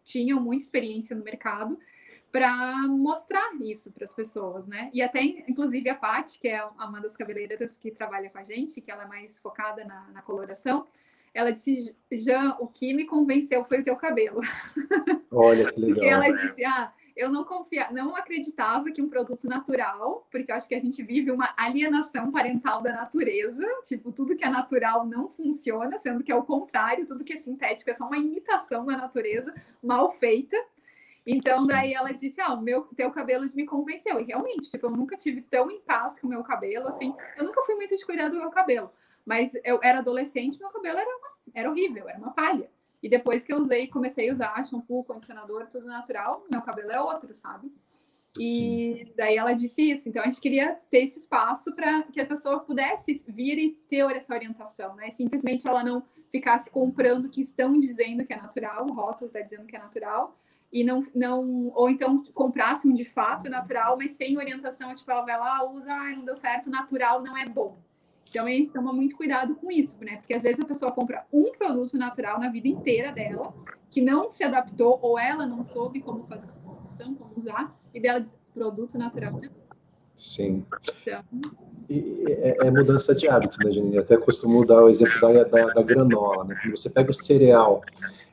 [0.03, 1.79] tinham muita experiência no mercado
[2.33, 4.89] para mostrar isso para as pessoas, né?
[4.91, 8.81] E até, inclusive, a Paty, que é uma das cabeleireiras que trabalha com a gente,
[8.81, 10.87] que ela é mais focada na, na coloração,
[11.33, 14.41] ela disse, Jean, o que me convenceu foi o teu cabelo.
[15.31, 15.95] Olha que legal.
[15.95, 20.57] Porque ela disse, ah, eu não confia, não acreditava que um produto natural, porque eu
[20.57, 25.07] acho que a gente vive uma alienação parental da natureza, tipo, tudo que é natural
[25.07, 28.85] não funciona, sendo que é o contrário, tudo que é sintético é só uma imitação
[28.85, 30.57] da natureza mal feita.
[31.27, 34.19] Então, daí ela disse: Ah, o meu, teu cabelo me convenceu.
[34.19, 37.15] E realmente, tipo, eu nunca tive tão em paz com o meu cabelo, assim.
[37.37, 38.91] Eu nunca fui muito de cuidar do meu cabelo.
[39.31, 42.69] Mas eu era adolescente, meu cabelo era, uma, era horrível, era uma palha.
[43.01, 47.01] E depois que eu usei, comecei a usar shampoo, condicionador, tudo natural, meu cabelo é
[47.01, 47.73] outro, sabe?
[48.37, 49.13] E Sim.
[49.17, 50.09] daí ela disse isso.
[50.09, 54.05] Então a gente queria ter esse espaço para que a pessoa pudesse vir e ter
[54.17, 55.13] essa orientação, né?
[55.13, 59.41] Simplesmente ela não ficasse comprando o que estão dizendo que é natural, o rótulo está
[59.41, 60.37] dizendo que é natural,
[60.73, 65.23] e não, não ou então comprasse um de fato natural, mas sem orientação, tipo, ela
[65.23, 67.79] vai lá, usa, ah, não deu certo, natural não é bom.
[68.31, 70.19] Então, a gente toma muito cuidado com isso, né?
[70.19, 73.53] Porque às vezes a pessoa compra um produto natural na vida inteira dela,
[73.91, 78.01] que não se adaptou, ou ela não soube como fazer essa transição, como usar, e
[78.01, 79.51] dela diz, produto natural né?
[80.15, 80.65] Sim.
[81.03, 81.25] Então...
[81.89, 83.97] E, é, é, mudança de hábito, né, Janine?
[83.97, 86.57] Eu até costumo dar o exemplo da, da, da granola, né?
[86.63, 87.83] Quando você pega o cereal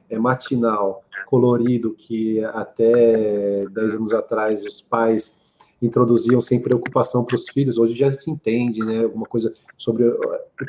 [0.07, 5.39] é, matinal, colorido, que até 10 anos atrás os pais
[5.81, 10.19] introduziam sem preocupação para os filhos, hoje já se entende, né, alguma coisa sobre o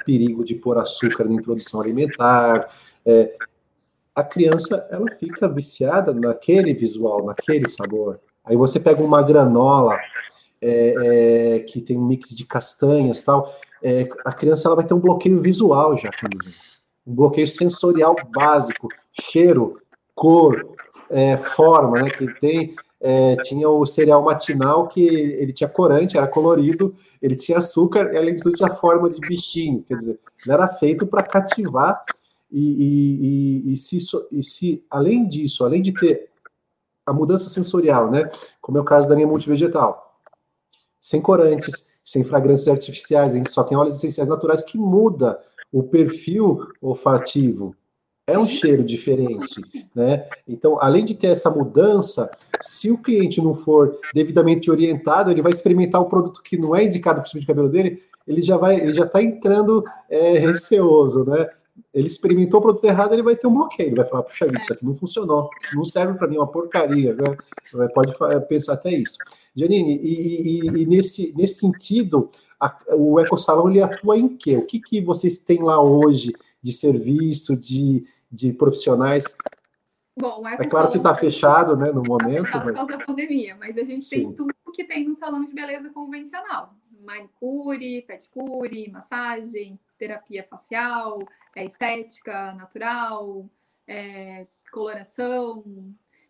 [0.04, 2.68] perigo de pôr açúcar na introdução alimentar.
[3.06, 3.34] É,
[4.14, 8.20] a criança, ela fica viciada naquele visual, naquele sabor.
[8.44, 9.98] Aí você pega uma granola
[10.61, 10.94] é,
[11.56, 14.98] é, que tem um mix de castanhas tal, é, a criança ela vai ter um
[14.98, 16.11] bloqueio visual já,
[17.06, 19.80] um bloqueio sensorial básico, cheiro,
[20.14, 20.74] cor,
[21.09, 26.26] é, forma, né, que tem é, tinha o cereal matinal que ele tinha corante, era
[26.26, 30.53] colorido, ele tinha açúcar e além de tudo tinha forma de bichinho, quer dizer, ele
[30.53, 32.05] era feito para cativar
[32.51, 33.99] e, e, e, se,
[34.32, 36.30] e se, além disso, além de ter
[37.07, 38.30] a mudança sensorial, né,
[38.61, 40.18] como é o caso da linha multivegetal,
[41.01, 45.40] sem corantes, sem fragrâncias artificiais, a gente só tem óleos essenciais naturais que muda
[45.70, 47.76] o perfil olfativo,
[48.29, 49.61] é um cheiro diferente,
[49.95, 50.29] né?
[50.47, 55.51] Então, além de ter essa mudança, se o cliente não for devidamente orientado, ele vai
[55.51, 58.59] experimentar o produto que não é indicado para o tipo de cabelo dele, ele já
[58.59, 61.49] vai, ele já está entrando é, receoso, né?
[61.95, 64.72] Ele experimentou o produto errado, ele vai ter um bloqueio, ele vai falar, puxa isso
[64.72, 67.89] aqui não funcionou, não serve para mim, é uma porcaria, né?
[67.95, 68.12] Pode
[68.47, 69.16] pensar até isso.
[69.57, 74.57] Janine, e, e, e nesse, nesse sentido, a, o EcoSalão, ele atua em quê?
[74.57, 79.37] O que, que vocês têm lá hoje de serviço, de de profissionais.
[80.18, 82.51] Bom, é claro que está fechado, né, no tá momento.
[82.53, 82.64] Mas...
[82.64, 84.24] por causa da pandemia, mas a gente Sim.
[84.24, 86.74] tem tudo que tem no salão de beleza convencional:
[87.05, 91.20] manicure, pedicure, massagem, terapia facial,
[91.55, 93.49] é, estética natural,
[93.87, 95.64] é, coloração.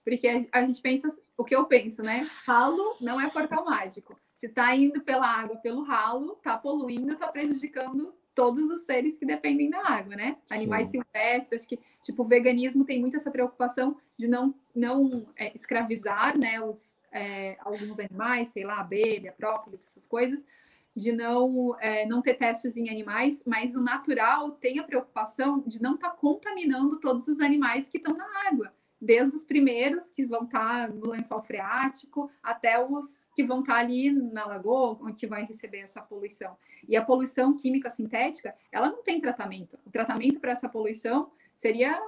[0.05, 2.27] Porque a, a gente pensa, o que eu penso, né?
[2.47, 4.19] Ralo não é portal mágico.
[4.35, 9.26] Se está indo pela água, pelo ralo, está poluindo, está prejudicando todos os seres que
[9.26, 10.36] dependem da água, né?
[10.49, 11.03] Animais Sim.
[11.03, 16.39] silvestres, acho que tipo o veganismo tem muito essa preocupação de não não é, escravizar,
[16.39, 20.47] né, os é, alguns animais, sei lá, abelha, própolis, essas coisas,
[20.95, 25.82] de não é, não ter testes em animais, mas o natural tem a preocupação de
[25.82, 30.25] não estar tá contaminando todos os animais que estão na água desde os primeiros que
[30.25, 34.99] vão estar tá no lençol freático até os que vão estar tá ali na lagoa,
[35.01, 36.57] onde vai receber essa poluição.
[36.89, 39.79] E a poluição química sintética, ela não tem tratamento.
[39.87, 42.01] O tratamento para essa poluição seria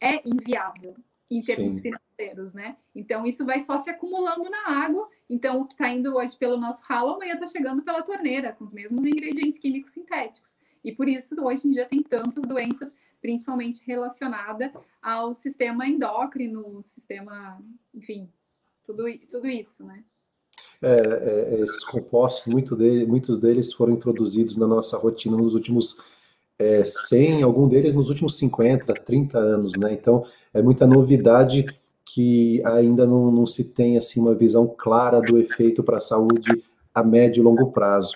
[0.00, 0.94] é inviável
[1.30, 1.82] em termos Sim.
[1.82, 2.76] financeiros, né?
[2.94, 5.08] Então isso vai só se acumulando na água.
[5.28, 8.64] Então o que está indo hoje pelo nosso ralo amanhã está chegando pela torneira com
[8.64, 10.56] os mesmos ingredientes químicos sintéticos.
[10.82, 17.60] E por isso hoje em dia tem tantas doenças principalmente relacionada ao sistema endócrino, sistema,
[17.94, 18.28] enfim,
[18.84, 20.02] tudo, tudo isso, né?
[20.80, 25.98] É, é, esses compostos, muito dele, muitos deles foram introduzidos na nossa rotina nos últimos
[26.58, 29.92] é, 100, algum deles nos últimos 50, 30 anos, né?
[29.92, 31.66] Então, é muita novidade
[32.04, 36.62] que ainda não, não se tem assim uma visão clara do efeito para a saúde
[36.94, 38.14] a médio e longo prazo.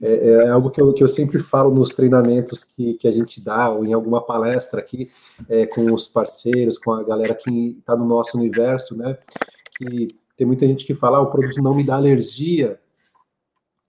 [0.00, 3.40] É, é algo que eu, que eu, sempre falo nos treinamentos que, que a gente
[3.40, 5.10] dá, ou em alguma palestra aqui,
[5.48, 9.18] é, com os parceiros, com a galera que está no nosso universo, né?
[9.76, 12.78] Que tem muita gente que fala, ah, o produto não me dá alergia,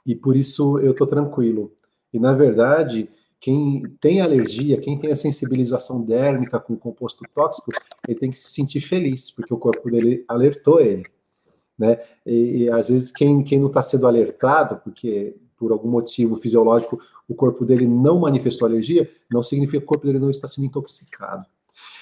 [0.06, 1.72] e por isso eu estou tranquilo.
[2.12, 3.08] E, na verdade,
[3.40, 7.72] quem tem alergia, quem tem a sensibilização dérmica com composto tóxico,
[8.08, 11.06] ele tem que se sentir feliz, porque o corpo dele alertou ele.
[11.78, 11.98] Né?
[12.26, 17.00] E, e às vezes quem, quem não está sendo alertado, porque por algum motivo fisiológico
[17.28, 20.66] o corpo dele não manifestou alergia, não significa que o corpo dele não está sendo
[20.66, 21.46] intoxicado.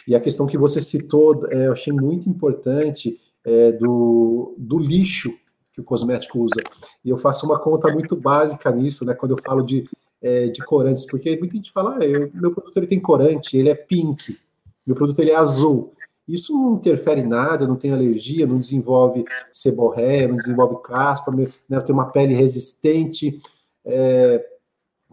[0.07, 5.33] E a questão que você citou, é, eu achei muito importante, é, do, do lixo
[5.73, 6.61] que o cosmético usa.
[7.03, 9.89] E eu faço uma conta muito básica nisso, né, quando eu falo de,
[10.21, 13.69] é, de corantes, porque muita gente fala, ah, eu, meu produto ele tem corante, ele
[13.69, 14.37] é pink,
[14.85, 15.93] meu produto ele é azul.
[16.27, 21.79] Isso não interfere em nada, não tem alergia, não desenvolve seborréia, não desenvolve caspa, né,
[21.81, 23.39] tem uma pele resistente,
[23.85, 24.45] é,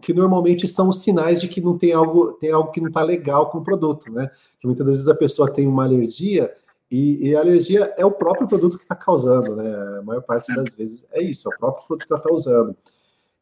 [0.01, 3.01] que normalmente são os sinais de que não tem algo, tem algo que não está
[3.01, 4.29] legal com o produto, né?
[4.59, 6.53] Que muitas vezes a pessoa tem uma alergia
[6.91, 9.97] e, E, a alergia é o próprio produto que está causando, né?
[9.99, 12.75] A maior parte das vezes é isso, é o próprio produto que ela está usando.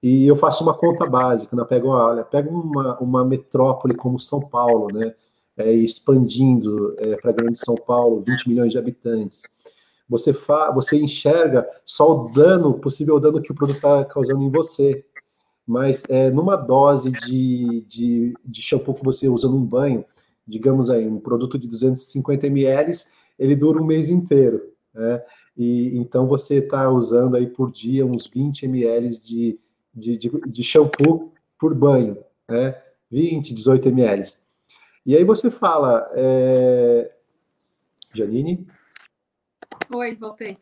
[0.01, 1.63] E eu faço uma conta básica, né?
[1.65, 5.13] pego, olha, pego uma, uma metrópole como São Paulo, né?
[5.55, 9.43] É, expandindo é, para grande São Paulo, 20 milhões de habitantes.
[10.09, 14.49] Você, fa você enxerga só o dano, possível dano que o produto está causando em
[14.49, 15.05] você.
[15.65, 20.03] Mas é, numa dose de, de, de shampoo que você usa num banho,
[20.45, 22.91] digamos aí, um produto de 250 ml,
[23.39, 24.61] ele dura um mês inteiro.
[24.93, 25.21] Né?
[25.57, 29.59] E então você está usando aí por dia uns 20 ml de,
[29.93, 32.17] de, de, de shampoo por banho,
[32.49, 32.75] né?
[33.09, 34.23] 20, 18 ml.
[35.05, 37.11] E aí você fala, é...
[38.13, 38.67] Janine?
[39.93, 40.57] Oi, voltei.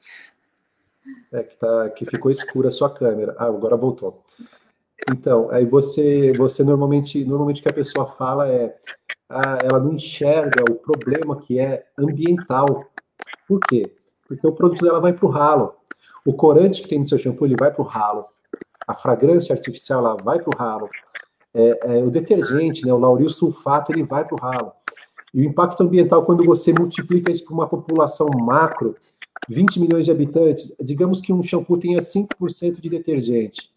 [1.31, 3.35] É que, tá, que ficou escura a sua câmera.
[3.37, 4.23] Ah, agora voltou.
[5.11, 8.77] Então, aí você, você normalmente, normalmente o que a pessoa fala é,
[9.29, 12.85] ah, ela não enxerga o problema que é ambiental.
[13.47, 13.95] Por quê?
[14.27, 15.75] Porque o produto dela vai para o ralo.
[16.25, 18.25] O corante que tem no seu shampoo, ele vai para o ralo.
[18.87, 20.89] A fragrância artificial, ela vai para o ralo.
[21.53, 24.71] É, é, o detergente, né, o lauril sulfato, ele vai para o ralo.
[25.33, 28.95] E o impacto ambiental, quando você multiplica isso para uma população macro,
[29.49, 33.69] 20 milhões de habitantes, digamos que um shampoo tenha 5% de detergente.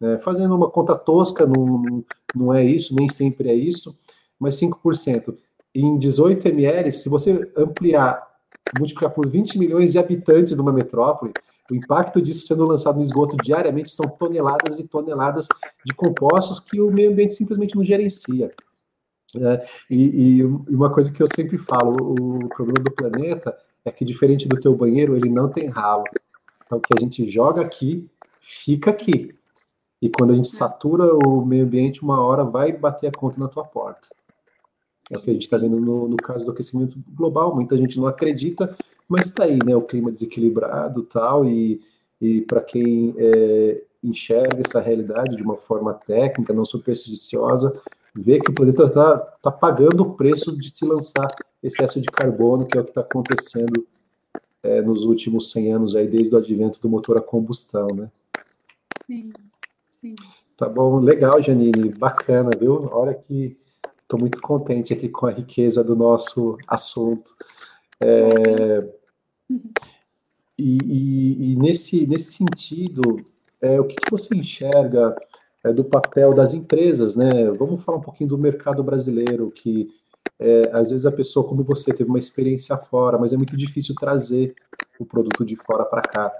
[0.00, 0.18] Né?
[0.18, 3.96] Fazendo uma conta tosca, não, não é isso, nem sempre é isso,
[4.38, 5.36] mas 5%.
[5.74, 8.26] Em 18 ml, se você ampliar,
[8.78, 11.32] multiplicar por 20 milhões de habitantes numa metrópole,
[11.70, 15.48] o impacto disso sendo lançado no esgoto diariamente são toneladas e toneladas
[15.84, 18.52] de compostos que o meio ambiente simplesmente não gerencia.
[19.36, 24.04] É, e, e, uma coisa que eu sempre falo, o problema do planeta é que
[24.04, 26.04] diferente do teu banheiro, ele não tem ralo.
[26.66, 28.08] Então, o que a gente joga aqui,
[28.40, 29.34] fica aqui.
[30.02, 33.48] E quando a gente satura o meio ambiente, uma hora vai bater a conta na
[33.48, 34.08] tua porta.
[35.10, 37.54] É o que a gente está vendo no, no, caso do aquecimento global.
[37.54, 38.76] Muita gente não acredita,
[39.10, 39.74] mas está aí, né?
[39.74, 41.80] O clima desequilibrado tal, e,
[42.20, 47.82] e para quem é, enxerga essa realidade de uma forma técnica, não supersticiosa,
[48.14, 51.26] vê que o planeta está tá pagando o preço de se lançar
[51.60, 53.84] excesso de carbono, que é o que está acontecendo
[54.62, 58.08] é, nos últimos 100 anos, aí, desde o advento do motor a combustão, né?
[59.04, 59.32] Sim.
[59.92, 60.14] Sim.
[60.56, 62.88] Tá bom, legal, Janine, bacana, viu?
[62.92, 63.58] Olha que
[64.02, 67.32] estou muito contente aqui com a riqueza do nosso assunto.
[68.00, 68.99] É,
[70.58, 73.24] e, e, e, nesse, nesse sentido,
[73.60, 75.16] é, o que, que você enxerga
[75.64, 77.50] é, do papel das empresas, né?
[77.50, 79.88] Vamos falar um pouquinho do mercado brasileiro, que
[80.38, 83.94] é, às vezes a pessoa, como você, teve uma experiência fora, mas é muito difícil
[83.94, 84.54] trazer
[84.98, 86.32] o produto de fora para cá.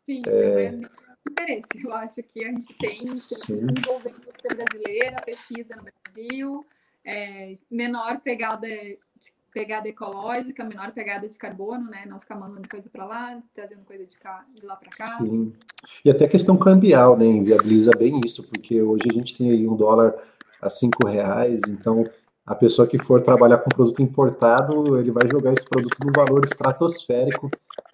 [0.00, 0.80] Sim, é, é
[1.30, 1.84] interesse.
[1.84, 6.66] Eu acho que a gente tem desenvolvendo a indústria brasileira, pesquisa no Brasil,
[7.04, 8.66] é, menor pegada
[9.54, 12.04] pegada ecológica, menor pegada de carbono, né?
[12.06, 15.06] Não ficar mandando coisa para lá, trazendo coisa de, cá, de lá para cá.
[15.18, 15.52] Sim.
[16.04, 17.24] E até a questão cambial, né?
[17.24, 20.14] Inviabiliza bem isso, porque hoje a gente tem aí um dólar
[20.60, 22.04] a cinco reais, então
[22.44, 26.44] a pessoa que for trabalhar com produto importado, ele vai jogar esse produto no valor
[26.44, 27.50] estratosférico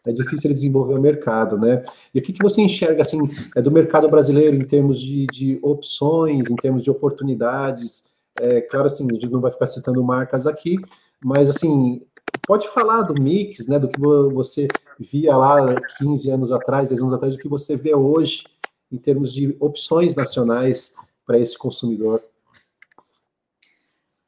[0.06, 1.84] é difícil ele desenvolver o mercado, né?
[2.14, 3.18] E o que, que você enxerga, assim,
[3.54, 8.08] é do mercado brasileiro em termos de, de opções, em termos de oportunidades?
[8.40, 10.76] É, claro, assim, a gente não vai ficar citando marcas aqui,
[11.24, 12.06] mas, assim,
[12.46, 14.68] pode falar do mix, né, do que você
[14.98, 18.44] via lá 15 anos atrás, 10 anos atrás, do que você vê hoje
[18.90, 20.94] em termos de opções nacionais
[21.24, 22.22] para esse consumidor.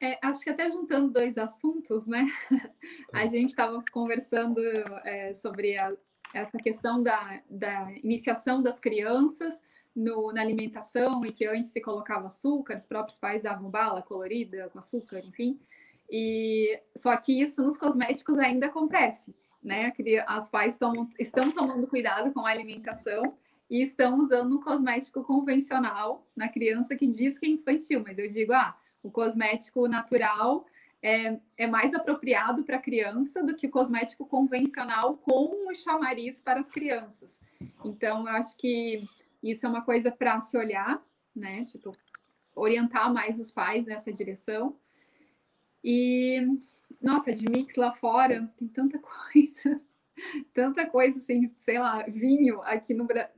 [0.01, 2.25] É, acho que até juntando dois assuntos, né?
[3.13, 3.27] A tá.
[3.27, 4.59] gente estava conversando
[5.05, 5.93] é, sobre a,
[6.33, 9.61] essa questão da, da iniciação das crianças
[9.95, 14.69] no, na alimentação e que antes se colocava açúcar, os próprios pais davam bala colorida
[14.73, 15.57] com açúcar, enfim.
[16.09, 19.93] E só que isso nos cosméticos ainda acontece, né?
[20.27, 23.35] As pais tão, estão tomando cuidado com a alimentação
[23.69, 28.27] e estão usando um cosmético convencional na criança que diz que é infantil, mas eu
[28.27, 30.65] digo, ah, o cosmético natural
[31.01, 36.39] é, é mais apropriado para a criança do que o cosmético convencional com o chamariz
[36.39, 37.37] para as crianças.
[37.83, 39.07] Então, eu acho que
[39.41, 41.03] isso é uma coisa para se olhar,
[41.35, 41.65] né?
[41.65, 41.95] Tipo,
[42.55, 44.77] orientar mais os pais nessa direção.
[45.83, 46.41] E,
[47.01, 48.99] nossa, de mix lá fora tem tanta
[49.33, 49.81] coisa,
[50.53, 53.31] tanta coisa assim, sei lá, vinho aqui no Brasil,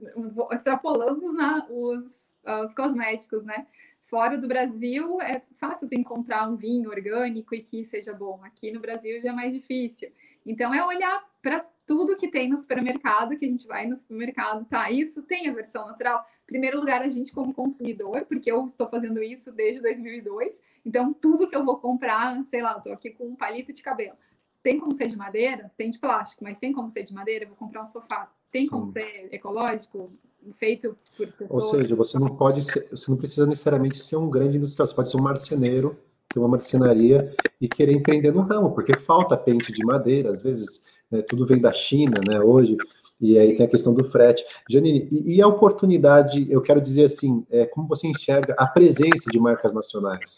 [0.52, 1.36] extrapolando os,
[1.70, 2.28] os,
[2.66, 3.66] os cosméticos, né?
[4.06, 8.40] fora do Brasil é fácil de encontrar um vinho orgânico e que seja bom.
[8.44, 10.12] Aqui no Brasil já é mais difícil.
[10.46, 14.66] Então é olhar para tudo que tem no supermercado, que a gente vai no supermercado,
[14.66, 14.90] tá?
[14.90, 16.26] Isso tem a versão natural.
[16.46, 20.56] Primeiro lugar, a gente como consumidor, porque eu estou fazendo isso desde 2002.
[20.86, 24.16] Então tudo que eu vou comprar, sei lá, estou aqui com um palito de cabelo.
[24.62, 25.72] tem como ser de madeira?
[25.78, 27.46] Tem de plástico, mas tem como ser de madeira?
[27.46, 28.32] vou comprar um sofá.
[28.52, 28.70] Tem Sim.
[28.70, 30.12] como ser ecológico?
[30.54, 31.64] Feito por pessoas.
[31.66, 34.96] Ou seja, você não pode ser, você não precisa necessariamente ser um grande industrial, você
[34.96, 35.98] pode ser um marceneiro,
[36.30, 40.84] ter uma marcenaria e querer empreender no ramo, porque falta pente de madeira, às vezes
[41.10, 42.40] né, tudo vem da China, né?
[42.40, 42.78] Hoje
[43.20, 44.46] e aí tem a questão do frete.
[44.70, 49.30] Janine, e, e a oportunidade, eu quero dizer assim, é, como você enxerga a presença
[49.30, 50.36] de marcas nacionais?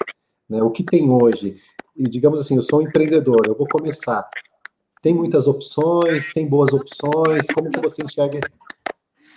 [0.50, 1.62] Né, o que tem hoje?
[1.96, 4.28] E digamos assim, eu sou um empreendedor, eu vou começar.
[5.02, 8.40] Tem muitas opções, tem boas opções, como que você enxerga?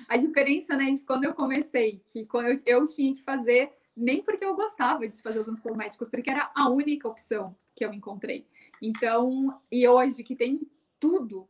[0.09, 4.23] A diferença, né, de quando eu comecei, que quando eu, eu tinha que fazer, nem
[4.23, 7.93] porque eu gostava de fazer os anos cosméticos, porque era a única opção que eu
[7.93, 8.47] encontrei.
[8.83, 10.61] Então, e hoje que tem
[10.99, 11.49] tudo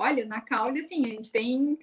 [0.00, 1.78] Olha, na Caule, assim, a gente tem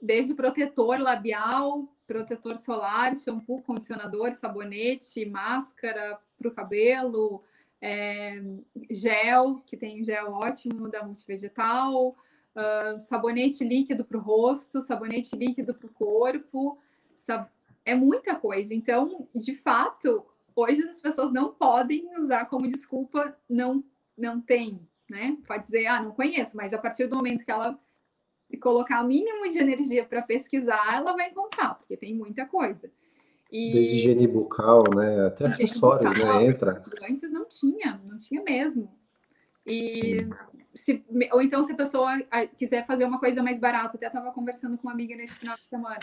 [0.00, 7.42] desde protetor labial, protetor solar, shampoo, condicionador, sabonete, máscara para o cabelo,
[7.80, 8.42] é,
[8.90, 15.74] gel, que tem gel ótimo da Multivegetal, uh, sabonete líquido para o rosto, sabonete líquido
[15.74, 16.78] para o corpo,
[17.86, 18.74] é muita coisa.
[18.74, 23.82] Então, de fato, hoje as pessoas não podem usar como desculpa não
[24.18, 25.36] não tem, né?
[25.46, 27.78] Pode dizer, ah, não conheço, mas a partir do momento que ela
[28.60, 32.90] colocar o mínimo de energia para pesquisar, ela vai encontrar, porque tem muita coisa.
[33.50, 33.72] E...
[33.72, 35.26] Desde higiene bucal, né?
[35.26, 36.20] Até acessórios, né?
[36.20, 36.46] bucal, né?
[36.46, 36.84] Entra.
[37.08, 38.90] Antes não tinha, não tinha mesmo.
[39.64, 39.88] E
[40.74, 44.30] se, ou então, se a pessoa ah, quiser fazer uma coisa mais barata, até estava
[44.32, 46.00] conversando com uma amiga nesse final de semana.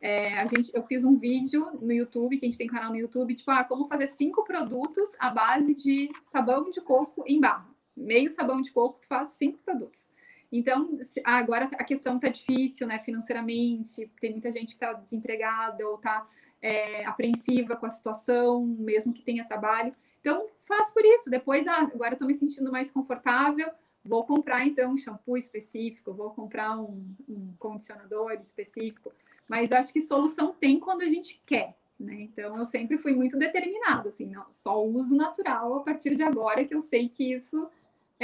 [0.00, 2.96] É, a gente, eu fiz um vídeo no YouTube, que a gente tem canal no
[2.96, 7.73] YouTube, tipo, ah, como fazer cinco produtos à base de sabão de coco em barra
[7.96, 10.08] meio sabão de coco, tu faz cinco produtos.
[10.50, 15.96] Então, agora a questão está difícil, né, financeiramente, tem muita gente que está desempregada ou
[15.96, 16.26] está
[16.62, 19.92] é, apreensiva com a situação, mesmo que tenha trabalho.
[20.20, 21.28] Então, faz por isso.
[21.28, 23.68] Depois, ah, agora estou me sentindo mais confortável,
[24.04, 29.12] vou comprar então um shampoo específico, vou comprar um, um condicionador específico.
[29.48, 32.22] Mas acho que solução tem quando a gente quer, né?
[32.22, 36.64] Então, eu sempre fui muito determinada, assim, não, só uso natural a partir de agora
[36.64, 37.68] que eu sei que isso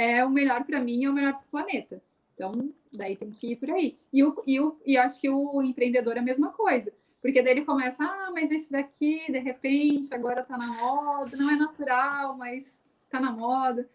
[0.01, 2.01] é o melhor para mim e é o melhor para o planeta.
[2.33, 3.97] Então, daí tem que ir por aí.
[4.11, 6.91] E, o, e, o, e acho que o empreendedor é a mesma coisa.
[7.21, 11.51] Porque daí ele começa, ah, mas esse daqui, de repente, agora está na moda, não
[11.51, 13.87] é natural, mas está na moda.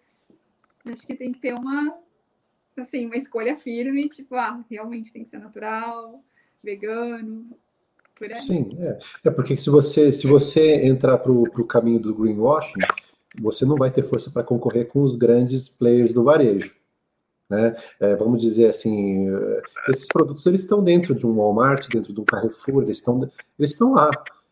[0.84, 1.98] Acho que tem que ter uma,
[2.76, 6.22] assim, uma escolha firme, tipo, ah, realmente tem que ser natural,
[6.62, 7.50] vegano,
[8.14, 8.34] por aí.
[8.36, 8.98] Sim, é.
[9.24, 12.78] É porque se você, se você entrar para o caminho do greenwashing,
[13.40, 16.72] você não vai ter força para concorrer com os grandes players do varejo.
[17.48, 17.76] Né?
[18.00, 22.20] É, vamos dizer assim, é, esses produtos eles estão dentro de um Walmart, dentro de
[22.20, 24.10] um Carrefour, eles estão, eles estão lá.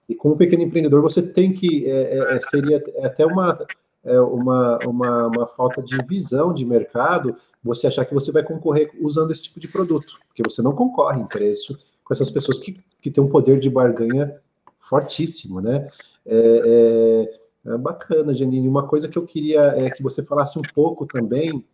[0.09, 3.66] E como pequeno empreendedor, você tem que, é, é, é seria até uma,
[4.05, 8.91] é, uma, uma, uma, falta de visão de mercado, você achar que você vai concorrer
[9.01, 12.78] usando esse tipo de produto, porque você não concorre em preço com essas pessoas que,
[13.01, 14.37] que têm um poder de barganha
[14.78, 15.89] fortíssimo, né?
[16.26, 18.68] É, é bacana, Janine.
[18.68, 21.64] Uma coisa que eu queria é que você falasse um pouco também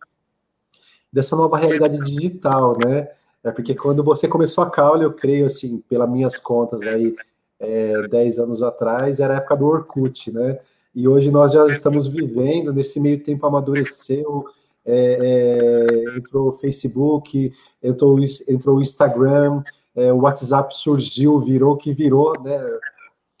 [1.11, 3.09] dessa nova realidade digital, né?
[3.43, 7.15] É porque quando você começou a Caule, eu creio, assim, pelas minhas contas aí,
[7.59, 10.59] é, 10 anos atrás, era a época do Orkut, né?
[10.93, 14.45] E hoje nós já estamos vivendo, nesse meio tempo amadureceu,
[14.85, 18.17] é, é, entrou o Facebook, entrou,
[18.47, 19.63] entrou o Instagram,
[19.95, 22.59] é, o WhatsApp surgiu, virou que virou, né?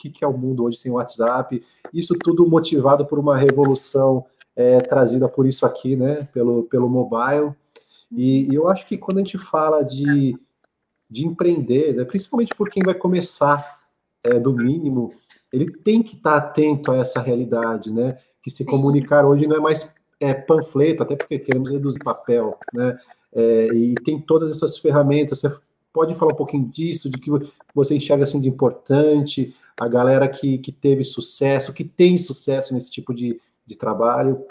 [0.01, 1.63] Que, que é o mundo hoje sem WhatsApp.
[1.93, 4.25] Isso tudo motivado por uma revolução
[4.55, 6.27] é, trazida por isso aqui, né?
[6.33, 7.53] Pelo, pelo mobile.
[8.11, 10.35] E, e, eu acho que quando a gente fala de,
[11.09, 13.79] de empreender, né, principalmente por quem vai começar
[14.23, 15.13] é, do mínimo,
[15.53, 18.17] ele tem que estar atento a essa realidade, né?
[18.41, 22.97] Que se comunicar hoje não é mais é, panfleto, até porque queremos reduzir papel, né?
[23.33, 25.39] É, e tem todas essas ferramentas.
[25.39, 25.49] Você
[25.93, 27.29] pode falar um pouquinho disso, de que
[27.73, 32.91] você enxerga assim de importante, a galera que, que teve sucesso, que tem sucesso nesse
[32.91, 34.45] tipo de, de trabalho?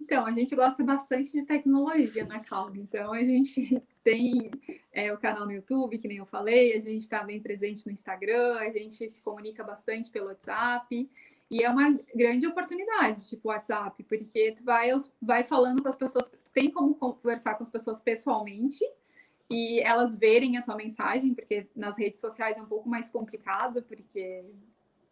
[0.00, 2.80] Então, a gente gosta bastante de tecnologia na Cloud.
[2.80, 4.50] Então, a gente tem
[4.90, 7.92] é, o canal no YouTube, que nem eu falei, a gente está bem presente no
[7.92, 11.10] Instagram, a gente se comunica bastante pelo WhatsApp.
[11.50, 16.26] E é uma grande oportunidade, tipo WhatsApp, porque tu vai, vai falando com as pessoas,
[16.26, 18.84] tu tem como conversar com as pessoas pessoalmente,
[19.50, 23.82] e elas verem a tua mensagem, porque nas redes sociais é um pouco mais complicado,
[23.82, 24.44] porque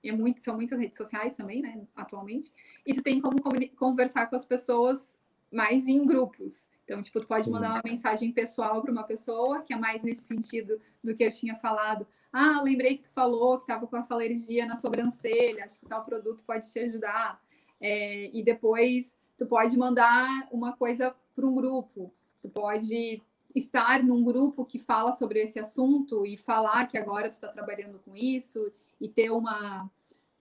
[0.05, 2.53] é muito, são muitas redes sociais também, né, atualmente,
[2.85, 3.37] e tu tem como
[3.77, 5.19] conversar com as pessoas
[5.51, 6.67] mais em grupos.
[6.85, 7.51] Então, tipo, tu pode Sim.
[7.51, 11.33] mandar uma mensagem pessoal para uma pessoa, que é mais nesse sentido do que eu
[11.33, 12.07] tinha falado.
[12.33, 16.05] Ah, lembrei que tu falou que estava com essa alergia na sobrancelha, acho que tal
[16.05, 17.43] produto pode te ajudar.
[17.81, 23.21] É, e depois tu pode mandar uma coisa para um grupo, tu pode
[23.57, 27.99] estar num grupo que fala sobre esse assunto e falar que agora tu está trabalhando
[28.05, 29.91] com isso e ter uma,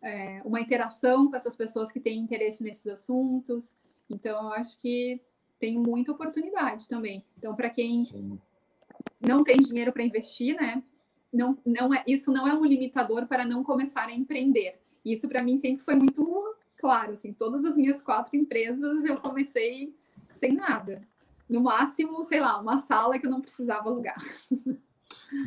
[0.02, 3.74] é, uma interação com essas pessoas que têm interesse nesses assuntos.
[4.10, 5.22] Então, eu acho que
[5.58, 7.24] tem muita oportunidade também.
[7.38, 8.38] Então, para quem Sim.
[9.22, 10.84] não tem dinheiro para investir, né?
[11.32, 14.80] Não, não é, isso não é um limitador para não começar a empreender.
[15.04, 17.14] Isso para mim sempre foi muito claro.
[17.14, 19.94] Assim, todas as minhas quatro empresas eu comecei
[20.34, 21.02] sem nada.
[21.50, 24.16] No máximo, sei lá, uma sala que eu não precisava alugar.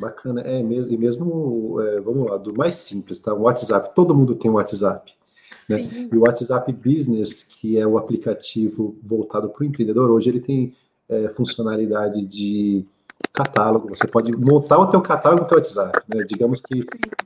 [0.00, 3.34] Bacana, é mesmo, e mesmo, é, vamos lá, do mais simples, tá?
[3.34, 5.12] O WhatsApp, todo mundo tem um WhatsApp.
[5.68, 6.08] Né?
[6.10, 10.74] E o WhatsApp Business, que é o aplicativo voltado para o empreendedor, hoje ele tem
[11.08, 12.86] é, funcionalidade de
[13.32, 13.88] catálogo.
[13.88, 16.00] Você pode montar o teu catálogo no teu WhatsApp.
[16.08, 16.24] Né?
[16.24, 16.84] Digamos que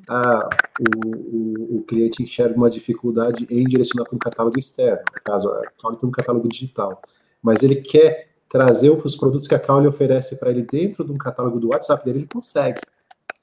[0.08, 0.48] ah,
[0.80, 5.48] o, o, o, cliente enxerga uma dificuldade em direcionar para um catálogo externo, no caso,
[5.48, 7.00] a Caule tem um catálogo digital,
[7.42, 11.16] mas ele quer trazer os produtos que a Caule oferece para ele dentro de um
[11.16, 12.82] catálogo do WhatsApp dele, ele consegue.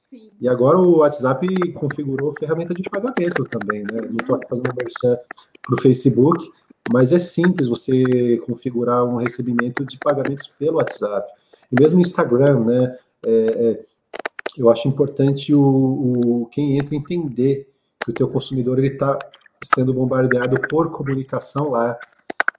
[0.08, 0.30] Sim.
[0.40, 4.02] E agora o WhatsApp configurou ferramenta de pagamento também, né?
[4.02, 5.20] Não estou fazendo merchan
[5.64, 6.52] para o Facebook,
[6.94, 11.28] mas é simples você configurar um recebimento de pagamentos pelo WhatsApp.
[11.72, 12.96] E mesmo o Instagram, né?
[13.26, 13.86] É, é,
[14.56, 17.68] eu acho importante o, o, quem entra entender
[18.00, 19.18] que o teu consumidor ele está
[19.64, 21.98] sendo bombardeado por comunicação lá.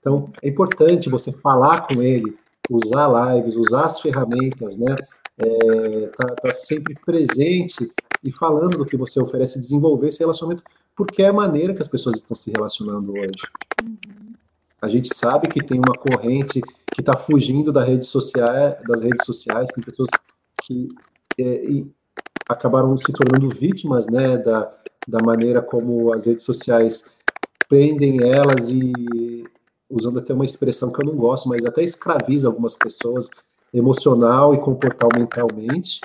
[0.01, 2.37] Então é importante você falar com ele,
[2.69, 4.97] usar lives, usar as ferramentas, né?
[5.41, 7.91] é, tá, tá, sempre presente
[8.23, 10.63] e falando do que você oferece, desenvolver esse relacionamento,
[10.95, 13.43] porque é a maneira que as pessoas estão se relacionando hoje.
[13.83, 14.35] Uhum.
[14.83, 16.61] A gente sabe que tem uma corrente
[16.93, 20.09] que está fugindo da rede social, das redes sociais, tem pessoas
[20.63, 20.89] que
[21.39, 21.85] é,
[22.49, 24.71] acabaram se tornando vítimas né, da,
[25.09, 27.11] da maneira como as redes sociais
[27.69, 28.93] prendem elas e
[29.91, 33.29] usando até uma expressão que eu não gosto, mas até escraviza algumas pessoas
[33.73, 36.01] emocional e comportamentalmente.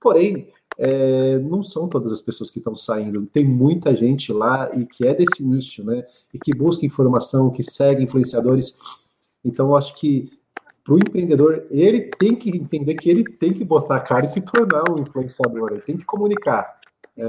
[0.00, 0.48] Porém,
[0.78, 3.24] é, não são todas as pessoas que estão saindo.
[3.26, 6.04] Tem muita gente lá e que é desse nicho, né?
[6.32, 8.78] E que busca informação, que segue influenciadores.
[9.44, 10.30] Então, eu acho que
[10.84, 14.28] para o empreendedor, ele tem que entender que ele tem que botar a cara e
[14.28, 15.70] se tornar um influenciador.
[15.72, 16.80] Ele tem que comunicar.
[17.16, 17.28] Né?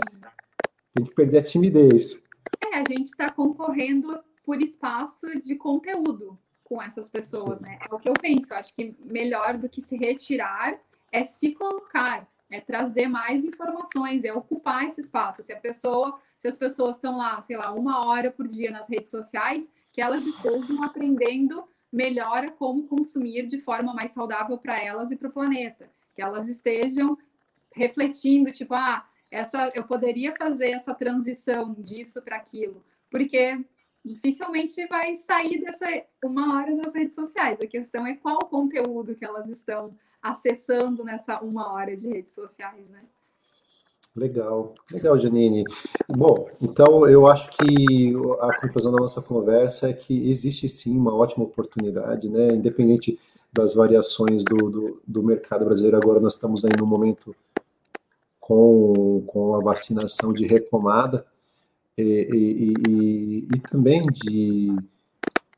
[0.96, 2.24] Tem que perder a timidez.
[2.64, 7.66] É, a gente está concorrendo por espaço de conteúdo com essas pessoas, Sim.
[7.66, 7.80] né?
[7.89, 8.54] É o que eu penso.
[8.54, 10.80] Eu acho que melhor do que se retirar
[11.12, 15.44] é se colocar, é trazer mais informações, é ocupar esse espaço.
[15.44, 18.89] Se a pessoa, se as pessoas estão lá, sei lá, uma hora por dia nas
[18.89, 25.12] redes sociais, que elas estejam aprendendo melhor como consumir de forma mais saudável para elas
[25.12, 25.89] e para o planeta.
[26.16, 27.18] Que elas estejam
[27.72, 32.84] refletindo, tipo, ah, essa, eu poderia fazer essa transição disso para aquilo.
[33.10, 33.64] Porque
[34.04, 35.86] dificilmente vai sair dessa
[36.24, 37.60] uma hora nas redes sociais.
[37.62, 42.88] A questão é qual conteúdo que elas estão acessando nessa uma hora de redes sociais,
[42.89, 43.01] né?
[44.16, 45.64] Legal, legal, Janine.
[46.08, 51.16] Bom, então eu acho que a conclusão da nossa conversa é que existe sim uma
[51.16, 52.54] ótima oportunidade, né?
[52.54, 53.20] Independente
[53.51, 57.36] das variações do, do, do mercado brasileiro, agora nós estamos aí no momento
[58.39, 61.26] com, com a vacinação de retomada,
[61.98, 64.76] e, e, e, e também de,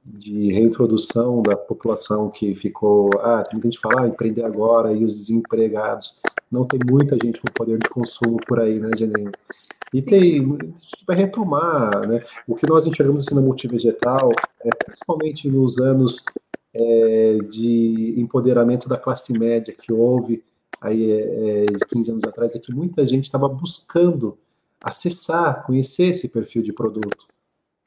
[0.04, 5.16] de reintrodução da população que ficou, ah, tem gente falar, ah, empreender agora, e os
[5.16, 6.20] desempregados.
[6.52, 9.32] Não tem muita gente com poder de consumo por aí, né, Janine?
[9.94, 10.10] E Sim.
[10.10, 12.24] tem, a gente vai retomar, né?
[12.48, 14.32] O que nós enxergamos assim na multivegetal,
[14.62, 16.24] é, principalmente nos anos
[16.74, 20.44] é, de empoderamento da classe média que houve
[20.82, 24.38] aí é, é de 15 anos atrás, é que muita gente estava buscando
[24.86, 27.28] acessar, conhecer esse perfil de produto.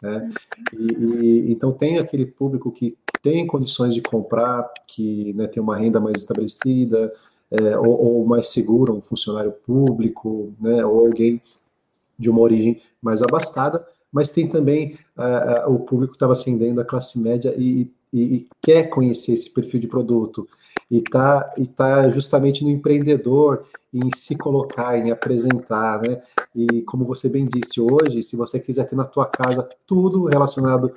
[0.02, 0.30] Né?
[0.72, 5.76] E, e, então tem aquele público que tem condições de comprar, que né, tem uma
[5.76, 7.12] renda mais estabelecida,
[7.50, 11.40] é, ou, ou, mais segura, um funcionário público, né, ou alguém
[12.18, 16.80] de uma origem mais abastada, mas tem também uh, uh, o público que estava ascendendo
[16.80, 20.48] a classe média e, e, e, quer conhecer esse perfil de produto
[20.90, 26.22] e está e tá justamente no empreendedor em se colocar, em apresentar, né?
[26.54, 30.94] E como você bem disse hoje, se você quiser ter na tua casa tudo relacionado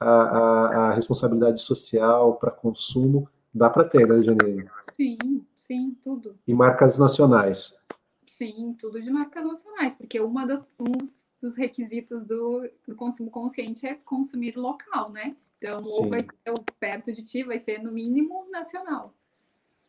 [0.00, 4.70] à, à, à responsabilidade social para consumo, dá para ter, né, Janeiro?
[4.90, 5.18] Sim,
[5.58, 6.36] sim, tudo.
[6.46, 7.86] E marcas nacionais.
[8.26, 10.92] Sim, tudo de marcas nacionais, porque uma das, um
[11.40, 15.36] dos requisitos do, do consumo consciente é consumir local, né?
[15.58, 16.04] Então, sim.
[16.04, 19.14] ou vai ser perto de ti, vai ser no mínimo nacional.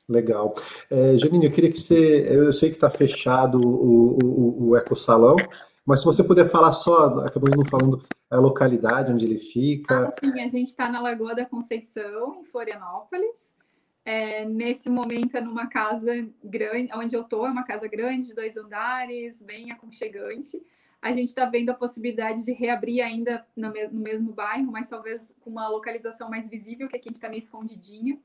[0.08, 0.54] Legal.
[0.90, 2.28] É, Janine, eu queria que você.
[2.30, 5.36] Eu sei que está fechado o, o, o Eco Salão,
[5.86, 10.08] Mas se você puder falar só, acabamos não falando a localidade onde ele fica.
[10.08, 13.54] Ah, sim, a gente está na Lagoa da Conceição, em Florianópolis.
[14.06, 18.36] É, nesse momento é numa casa grande, onde eu estou, é uma casa grande, de
[18.36, 20.62] dois andares, bem aconchegante.
[21.02, 25.50] A gente está vendo a possibilidade de reabrir ainda no, mesmo bairro, mas talvez com
[25.50, 28.22] uma localização mais visível, que aqui a gente está meio escondidinho.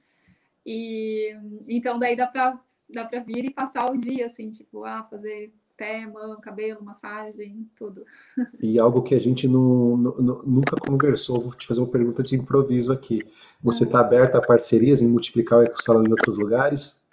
[0.64, 1.34] E
[1.68, 5.52] então daí dá para dá para vir e passar o dia assim, tipo, ah, fazer
[5.78, 8.04] pé, mão, cabelo, massagem, tudo.
[8.60, 12.34] E algo que a gente não, não, nunca conversou, vou te fazer uma pergunta de
[12.34, 13.22] improviso aqui.
[13.62, 17.06] Você está aberta a parcerias em multiplicar o ecosalão em outros lugares?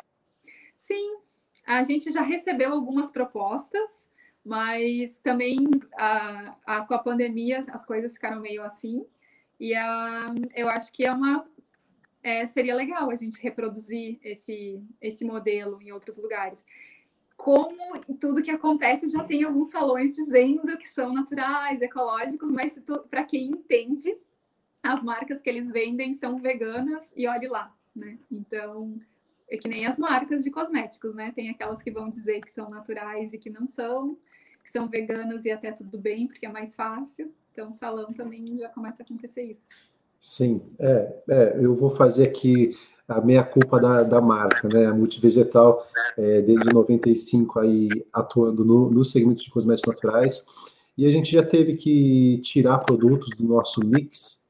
[0.78, 1.18] Sim,
[1.66, 4.08] a gente já recebeu algumas propostas,
[4.44, 5.58] mas também
[5.96, 9.06] a, a, com a pandemia as coisas ficaram meio assim.
[9.60, 11.46] E a, eu acho que é uma
[12.26, 16.65] é, seria legal a gente reproduzir esse, esse modelo em outros lugares.
[17.38, 22.81] Como tudo que acontece já tem alguns salões dizendo que são naturais, ecológicos, mas
[23.11, 24.18] para quem entende,
[24.81, 28.18] as marcas que eles vendem são veganas e olhe lá, né?
[28.31, 28.99] Então,
[29.47, 31.31] é que nem as marcas de cosméticos, né?
[31.31, 34.18] Tem aquelas que vão dizer que são naturais e que não são,
[34.64, 37.31] que são veganas e até tudo bem, porque é mais fácil.
[37.52, 39.68] Então, salão também já começa a acontecer isso.
[40.26, 42.76] Sim, é, é, eu vou fazer aqui
[43.07, 44.88] a meia culpa da, da marca, né?
[44.88, 45.85] A Multivegetal,
[46.18, 50.43] é, desde 95 aí atuando no, no segmento de cosméticos naturais,
[50.97, 54.47] e a gente já teve que tirar produtos do nosso mix,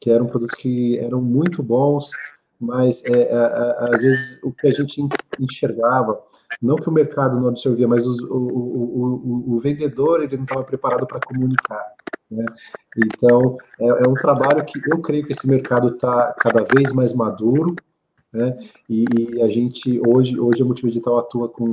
[0.00, 2.10] que eram produtos que eram muito bons,
[2.58, 3.30] mas é,
[3.92, 5.00] às vezes o que a gente
[5.38, 6.20] enxergava,
[6.60, 10.64] não que o mercado não absorvia, mas o, o, o, o vendedor ele não estava
[10.64, 11.94] preparado para comunicar.
[12.30, 12.44] Né?
[12.96, 17.14] Então, é, é, um trabalho que eu creio que esse mercado está cada vez mais
[17.14, 17.74] maduro,
[18.32, 18.58] né?
[18.88, 21.72] E, e, a gente, hoje, hoje a Multimedital atua com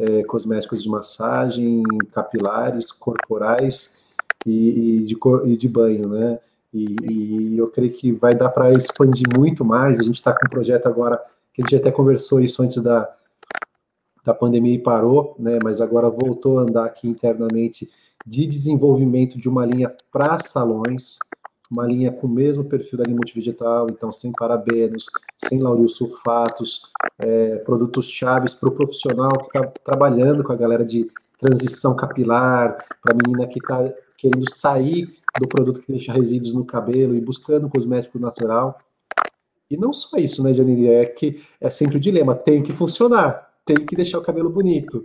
[0.00, 1.82] é, cosméticos de massagem,
[2.12, 4.02] capilares, corporais
[4.46, 6.38] e, e, de, e de banho, né?
[6.72, 10.00] E, eu creio que vai dar para expandir muito mais.
[10.00, 11.20] A gente está com um projeto agora,
[11.52, 13.12] que a gente até conversou isso antes da,
[14.24, 15.58] da pandemia e parou, né?
[15.62, 17.90] Mas agora voltou a andar aqui internamente
[18.26, 21.18] de desenvolvimento de uma linha para salões,
[21.70, 25.06] uma linha com o mesmo perfil da linha multivegetal, então sem parabenos,
[25.38, 26.82] sem lauril sulfatos,
[27.18, 32.76] é, produtos chaves para o profissional que está trabalhando com a galera de transição capilar,
[33.02, 37.20] para a menina que está querendo sair do produto que deixa resíduos no cabelo e
[37.20, 38.78] buscando cosmético natural.
[39.70, 40.88] E não só isso, né, Janine?
[40.88, 45.02] É que é sempre o dilema: tem que funcionar, tem que deixar o cabelo bonito.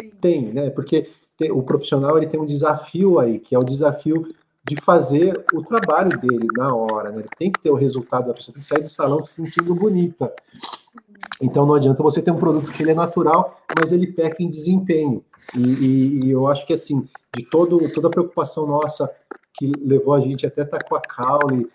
[0.00, 0.10] Sim.
[0.20, 0.70] Tem, né?
[0.70, 1.08] Porque
[1.50, 4.26] o profissional ele tem um desafio aí, que é o desafio
[4.64, 7.18] de fazer o trabalho dele na hora, né?
[7.18, 9.74] Ele tem que ter o resultado da pessoa, tem que sair do salão se sentindo
[9.74, 10.32] bonita.
[11.40, 14.48] Então não adianta você ter um produto que ele é natural, mas ele peca em
[14.48, 15.22] desempenho.
[15.54, 17.06] E, e, e eu acho que assim,
[17.36, 19.10] de todo, toda a preocupação nossa
[19.56, 21.68] que levou a gente até estar com a Caule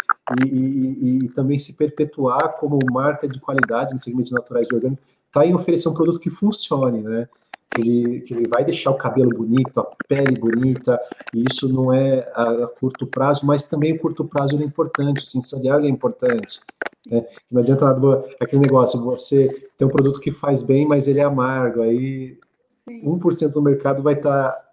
[0.46, 5.06] e, e, também se perpetuar como marca de qualidade no segmento de naturais e orgânicos,
[5.28, 7.30] está em oferecer um produto que funcione, né?
[7.74, 11.00] Que ele, que ele vai deixar o cabelo bonito, a pele bonita,
[11.34, 15.24] e isso não é a, a curto prazo, mas também o curto prazo é importante,
[15.24, 16.60] o sensorial é importante.
[17.08, 17.26] Né?
[17.52, 21.24] Não adianta nada, aquele negócio, você tem um produto que faz bem, mas ele é
[21.24, 22.38] amargo, aí
[22.88, 23.04] Sim.
[23.04, 24.70] 1% do mercado vai estar tá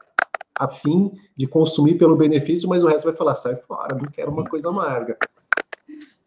[0.58, 4.44] afim de consumir pelo benefício, mas o resto vai falar, sai fora, não quero uma
[4.44, 5.18] coisa amarga.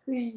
[0.05, 0.33] Sim.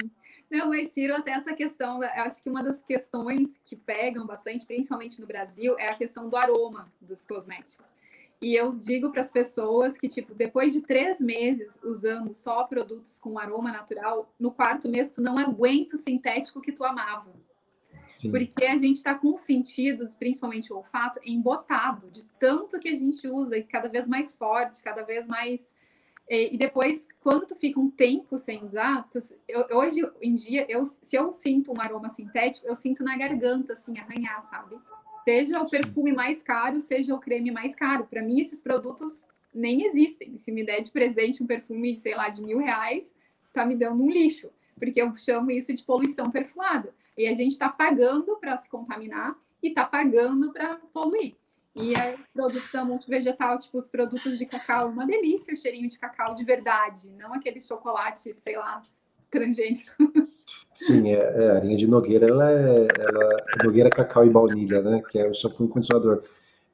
[0.53, 5.19] Não, mas Ciro, até essa questão, acho que uma das questões que pegam bastante, principalmente
[5.19, 7.95] no Brasil, é a questão do aroma dos cosméticos.
[8.39, 13.19] E eu digo para as pessoas que, tipo, depois de três meses usando só produtos
[13.19, 17.33] com aroma natural, no quarto mês tu não aguenta o sintético que tu amava.
[18.07, 18.31] Sim.
[18.31, 22.95] Porque a gente está com os sentidos, principalmente o olfato, embotado de tanto que a
[22.95, 25.74] gente usa e cada vez mais forte, cada vez mais
[26.35, 30.87] e, depois, quando tu fica um tempo sem usar, tu, eu, hoje em dia, eu,
[30.87, 34.79] se eu sinto um aroma sintético, eu sinto na garganta, assim, arranhar, sabe?
[35.25, 38.07] Seja o perfume mais caro, seja o creme mais caro.
[38.07, 39.23] Para mim, esses produtos
[39.55, 40.39] nem existem.
[40.39, 43.15] Se me der de presente um perfume, sei lá, de mil reais,
[43.53, 44.49] tá me dando um lixo.
[44.79, 46.95] Porque eu chamo isso de poluição perfumada.
[47.17, 51.35] E a gente está pagando para se contaminar e está pagando para poluir.
[51.74, 55.99] E os produtos da multivegetal, tipo os produtos de cacau, uma delícia o cheirinho de
[55.99, 58.82] cacau de verdade, não aquele chocolate, sei lá,
[59.31, 59.90] transgênico.
[60.74, 64.82] Sim, é, é, a linha de Nogueira, ela é, ela é Nogueira Cacau e Baunilha,
[64.82, 65.03] né?
[65.11, 66.23] Que é o shampoo e condicionador.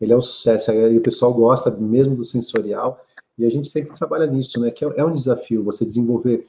[0.00, 3.04] Ele é um sucesso, e o pessoal gosta mesmo do sensorial,
[3.36, 4.70] e a gente sempre trabalha nisso, né?
[4.70, 6.46] Que é, é um desafio você desenvolver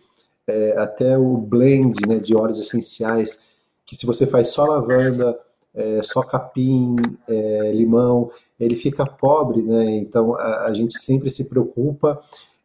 [0.48, 3.44] é, até o blend né, de óleos essenciais,
[3.86, 5.40] que se você faz só lavanda,
[5.74, 6.96] é, só capim,
[7.28, 9.98] é, limão, ele fica pobre, né?
[9.98, 12.22] Então a, a gente sempre se preocupa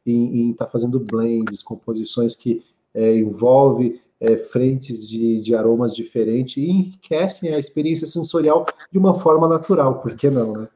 [0.06, 2.62] em estar tá fazendo blends, composições que
[2.92, 9.14] é, envolve é, frentes de, de aromas diferentes e enriquecem a experiência sensorial de uma
[9.14, 10.68] forma natural, por que não, né?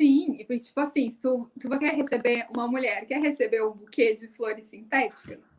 [0.00, 4.14] Sim, e tipo assim, se tu, tu quer receber uma mulher, quer receber um buquê
[4.14, 5.51] de flores sintéticas,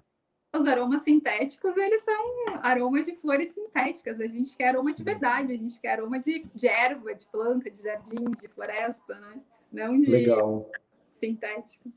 [0.56, 2.14] os aromas sintéticos, eles são
[2.62, 4.20] aromas de flores sintéticas.
[4.20, 4.96] A gente quer aroma Sim.
[4.98, 9.16] de verdade, a gente quer aroma de, de erva, de planta, de jardim, de floresta,
[9.16, 9.42] né?
[9.72, 10.70] Não de Legal.
[11.20, 11.90] sintético.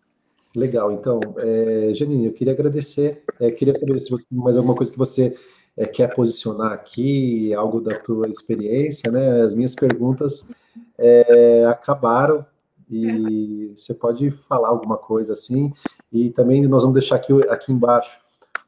[0.56, 4.74] Legal, então, é, Janine, eu queria agradecer, é, queria saber se você tem mais alguma
[4.74, 5.36] coisa que você
[5.76, 9.42] é, quer posicionar aqui, algo da tua experiência, né?
[9.42, 10.50] As minhas perguntas
[10.96, 12.46] é, acabaram
[12.90, 15.72] e você pode falar alguma coisa assim,
[16.10, 18.18] e também nós vamos deixar aqui, aqui embaixo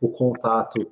[0.01, 0.89] o contato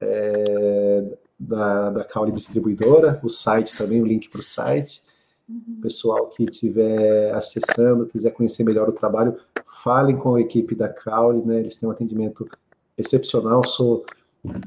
[0.00, 1.04] é,
[1.38, 5.02] da, da Caule Distribuidora, o site também, o link para o site,
[5.48, 5.80] Uhum.
[5.82, 9.36] Pessoal que estiver acessando, quiser conhecer melhor o trabalho,
[9.82, 11.58] falem com a equipe da Caule, né?
[11.58, 12.48] Eles têm um atendimento
[12.96, 13.66] excepcional.
[13.66, 14.04] Sou,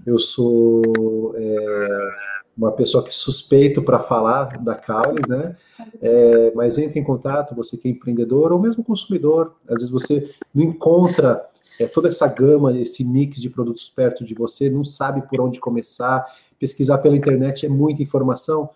[0.06, 2.16] eu sou é,
[2.58, 5.56] uma pessoa que suspeito para falar da Caule, né?
[6.02, 9.56] É, mas entre em contato, você que é empreendedor ou mesmo consumidor.
[9.68, 11.46] Às vezes você não encontra
[11.80, 15.60] é, toda essa gama, esse mix de produtos perto de você, não sabe por onde
[15.60, 16.26] começar.
[16.58, 18.70] Pesquisar pela internet é muita informação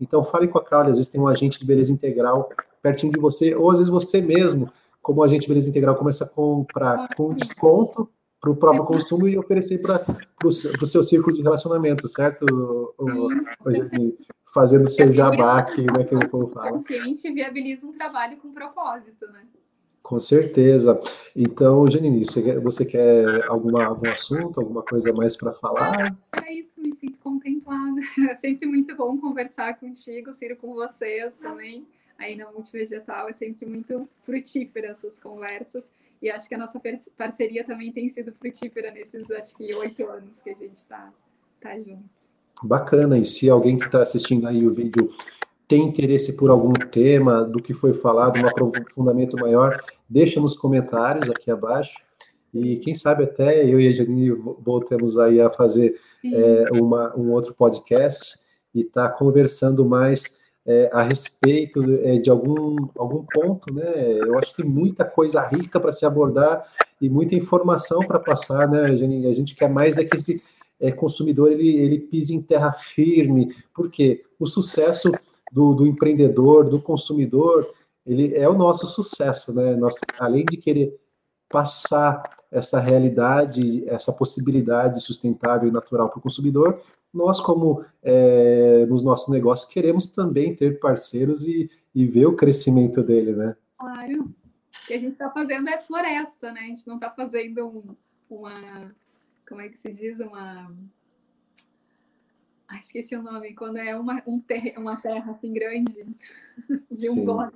[0.00, 2.50] então, fale com a Carla, às vezes tem um agente de beleza integral
[2.82, 4.70] pertinho de você, ou às vezes você mesmo,
[5.00, 8.08] como agente de beleza integral, começa a comprar com desconto
[8.44, 10.04] para o próprio consumo e oferecer para
[10.44, 12.44] o seu círculo de relacionamento, certo?
[13.66, 14.16] Sim,
[14.52, 16.70] Fazendo seu jabá aqui, né, que o povo fala.
[16.70, 19.40] consciente viabiliza um trabalho com propósito, né?
[20.00, 21.00] Com certeza.
[21.34, 26.14] Então, Janine, você, você quer alguma, algum assunto, alguma coisa mais para falar?
[26.46, 28.00] É isso, me sinto contemplada.
[28.30, 31.86] É sempre muito bom conversar contigo, Ciro, com vocês também.
[32.18, 35.90] Aí na Multivegetal é sempre muito frutífera essas conversas.
[36.20, 36.80] E acho que a nossa
[37.16, 41.12] parceria também tem sido frutífera nesses, acho que, oito anos que a gente está
[41.60, 42.10] tá juntos.
[42.62, 43.18] Bacana.
[43.18, 45.12] E se alguém que está assistindo aí o vídeo
[45.66, 51.30] tem interesse por algum tema do que foi falado, um aprofundamento maior, deixa nos comentários
[51.30, 51.94] aqui abaixo.
[52.52, 57.32] E quem sabe até eu e a Janine voltemos aí a fazer é, uma, um
[57.32, 58.38] outro podcast
[58.74, 64.18] e estar tá conversando mais é, a respeito é, de algum, algum ponto, né?
[64.18, 66.66] Eu acho que muita coisa rica para se abordar
[67.00, 68.84] e muita informação para passar, né?
[68.84, 70.42] A gente quer mais é que esse
[70.80, 75.12] é, consumidor ele, ele pise em terra firme, porque o sucesso
[75.52, 77.70] do, do empreendedor, do consumidor,
[78.06, 79.76] ele é o nosso sucesso, né?
[79.76, 80.98] Nós, além de querer
[81.48, 86.80] passar essa realidade, essa possibilidade sustentável e natural para o consumidor,
[87.14, 93.02] nós, como é, nos nossos negócios, queremos também ter parceiros e, e ver o crescimento
[93.02, 93.56] dele, né?
[93.78, 94.24] Claro.
[94.24, 96.60] O que a gente está fazendo é floresta, né?
[96.60, 97.96] A gente não está fazendo um,
[98.28, 98.94] uma.
[99.48, 100.18] Como é que se diz?
[100.18, 100.70] Uma
[102.68, 106.04] Ai, esqueci o nome, quando é uma, um ter, uma terra assim grande,
[106.90, 107.40] de um.
[107.40, 107.50] A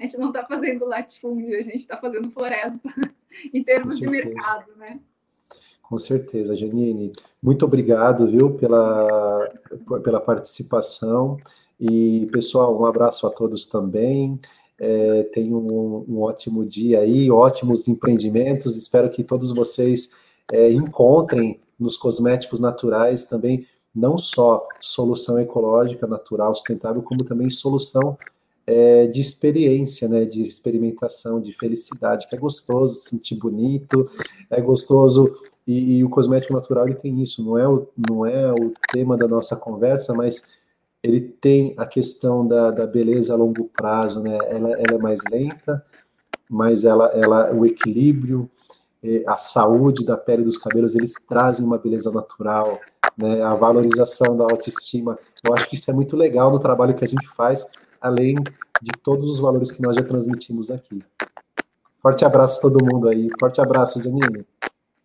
[0.00, 2.92] gente não está fazendo latifúndio, a gente está fazendo floresta,
[3.52, 5.00] em termos de mercado, né?
[5.88, 7.12] Com certeza, Janine.
[7.40, 9.48] Muito obrigado, viu, pela,
[10.02, 11.36] pela participação.
[11.78, 14.38] E, pessoal, um abraço a todos também.
[14.78, 18.76] É, tenham um, um, ótimo dia aí, ótimos empreendimentos.
[18.76, 20.12] Espero que todos vocês
[20.52, 23.64] é, encontrem nos cosméticos naturais também
[23.94, 28.18] não só solução ecológica, natural, sustentável, como também solução
[28.66, 34.10] é, de experiência, né, de experimentação, de felicidade, que é gostoso, sentir bonito,
[34.50, 35.34] é gostoso,
[35.66, 39.16] e, e, o cosmético natural ele tem isso, não é, o, não é o tema
[39.16, 40.52] da nossa conversa, mas
[41.02, 45.20] ele tem a questão da, da beleza a longo prazo, né, ela, ela é mais
[45.30, 45.84] lenta,
[46.48, 48.48] mas ela, ela, o equilíbrio,
[49.26, 52.80] a saúde da pele e dos cabelos, eles trazem uma beleza natural,
[53.16, 55.18] né, a valorização da autoestima.
[55.44, 57.70] Eu acho que isso é muito legal no trabalho que a gente faz,
[58.00, 58.34] além
[58.82, 61.02] de todos os valores que nós já transmitimos aqui.
[62.02, 63.28] Forte abraço a todo mundo aí.
[63.38, 64.44] Forte abraço, Janine.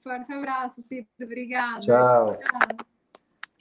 [0.03, 1.09] Forte abraço, Cito.
[1.21, 1.79] Obrigada.
[1.79, 2.37] Tchau.
[2.37, 2.90] Tchau.